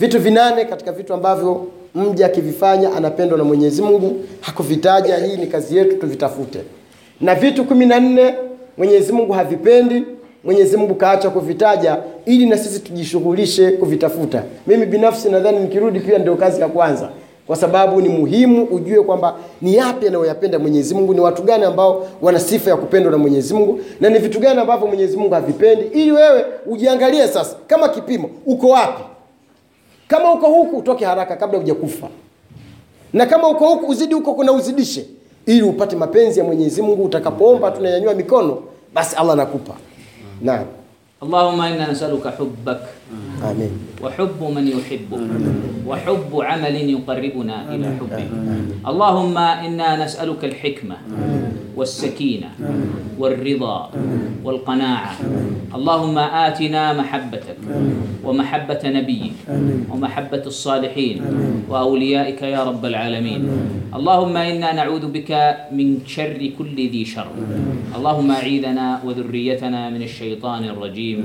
vitu 0.00 0.18
vinane 0.20 0.64
katika 0.64 0.92
vitu 0.92 1.14
ambavyo 1.14 1.66
mja 1.94 2.26
akivifanya 2.26 2.92
anapendwa 2.96 3.38
na 3.38 3.44
Mwenyezi 3.44 3.82
Mungu, 3.82 4.24
hakuvitaja. 4.40 5.16
Hii 5.16 5.36
ni 5.36 5.46
kazi 5.46 5.76
yetu, 5.76 5.96
tuvitafute. 5.96 6.58
Na 7.20 7.34
vitu 7.34 7.64
kumi 7.64 7.86
na 7.86 8.00
nne 8.00 8.34
Mwenyezi 8.78 9.12
Mungu 9.12 9.32
havipendi, 9.32 10.02
Mwenyezi 10.44 10.76
Mungu 10.76 10.94
kaacha 10.94 11.30
kuvitaja 11.30 11.96
ili 12.26 12.46
na 12.46 12.58
sisi 12.58 12.80
tujishughulishe 12.80 13.70
kuvitafuta. 13.70 14.42
Mimi 14.66 14.86
binafsi 14.86 15.28
nadhani 15.30 15.58
nikirudi 15.58 16.00
pia 16.00 16.18
ndio 16.18 16.36
kazi 16.36 16.60
ya 16.60 16.68
kwanza, 16.68 17.08
kwa 17.46 17.56
sababu 17.56 18.00
ni 18.00 18.08
muhimu 18.08 18.64
ujue 18.64 19.02
kwamba 19.02 19.34
ni 19.62 19.74
yapi 19.74 20.06
anayoyapenda 20.08 20.58
Mwenyezi 20.58 20.94
Mungu, 20.94 21.14
ni 21.14 21.20
watu 21.20 21.42
gani 21.42 21.64
ambao 21.64 22.06
wana 22.22 22.40
sifa 22.40 22.70
ya 22.70 22.76
kupendwa 22.76 23.12
na 23.12 23.18
Mwenyezi 23.18 23.54
Mungu, 23.54 23.80
na 24.00 24.08
ni 24.10 24.18
vitu 24.18 24.40
gani 24.40 24.60
ambavyo 24.60 24.86
Mwenyezi 24.86 25.16
Mungu 25.16 25.34
havipendi, 25.34 25.84
ili 26.00 26.12
wewe 26.12 26.44
ujiangalie 26.66 27.28
sasa 27.28 27.56
kama 27.66 27.88
kipimo, 27.88 28.30
uko 28.46 28.68
wapi. 28.68 29.02
Kama 30.08 30.32
uko 30.32 30.46
huku 30.46 30.76
utoke 30.76 31.04
haraka 31.04 31.36
kabla 31.36 31.58
hujakufa, 31.58 32.08
na 33.12 33.26
kama 33.26 33.48
uko 33.48 33.68
huku 33.68 33.86
uzidi 33.90 34.14
huko, 34.14 34.34
kuna 34.34 34.52
uzidishe, 34.52 35.06
ili 35.46 35.62
upate 35.62 35.96
mapenzi 35.96 36.38
ya 36.38 36.44
Mwenyezi 36.44 36.82
Mungu. 36.82 37.04
Utakapoomba 37.04 37.70
tunanyanyua 37.70 38.14
mikono, 38.14 38.58
basi 38.94 39.16
Allah 39.16 39.32
anakupa. 39.32 39.74
Naam, 40.42 40.64
اللهم 41.16 41.60
إنا 41.60 41.90
نسألك 41.96 42.28
حبك. 42.28 42.82
amin. 43.40 43.72
وحب 44.04 44.40
من 44.40 44.64
يحبك. 44.68 45.24
وحب 45.88 46.30
عمل 46.40 46.76
يقربنا 46.76 47.56
إلى 47.72 47.86
حبك 47.96 48.28
اللهم 48.86 49.36
إنا 49.38 49.88
نسألك 50.04 50.44
الحكمة. 50.44 50.96
والسكينة 51.76 52.50
والرضا 53.18 53.90
والقناعة. 54.44 55.12
اللهم 55.74 56.18
آتنا 56.18 56.82
محبتك 56.92 57.60
ومحبة 58.24 58.82
نبيك 58.84 59.36
ومحبة 59.90 60.44
الصالحين 60.46 61.16
وأوليائك 61.68 62.42
يا 62.42 62.64
رب 62.64 62.84
العالمين. 62.84 63.42
اللهم 63.94 64.36
إنا 64.36 64.72
نعوذ 64.72 65.04
بك 65.12 65.30
من 65.72 66.00
شر 66.06 66.40
كل 66.58 66.76
ذي 66.76 67.04
شر. 67.04 67.30
اللهم 67.96 68.30
أعيذنا 68.30 69.00
وذريتنا 69.04 69.90
من 69.90 70.02
الشيطان 70.02 70.64
الرجيم. 70.64 71.20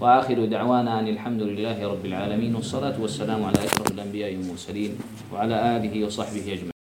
وآخر 0.00 0.44
دعوانا 0.44 1.00
أن 1.00 1.08
الحمد 1.08 1.42
لله 1.42 1.78
رب 1.80 2.04
العالمين 2.04 2.52
والصلاة 2.54 3.00
والسلام 3.00 3.40
على 3.44 3.58
أشرف 3.64 3.96
الأنبياء 3.96 4.36
والمرسلين 4.36 4.92
وعلى 5.32 5.56
آله 5.76 5.94
وصحبه 6.04 6.44
أجمعين. 6.44 6.75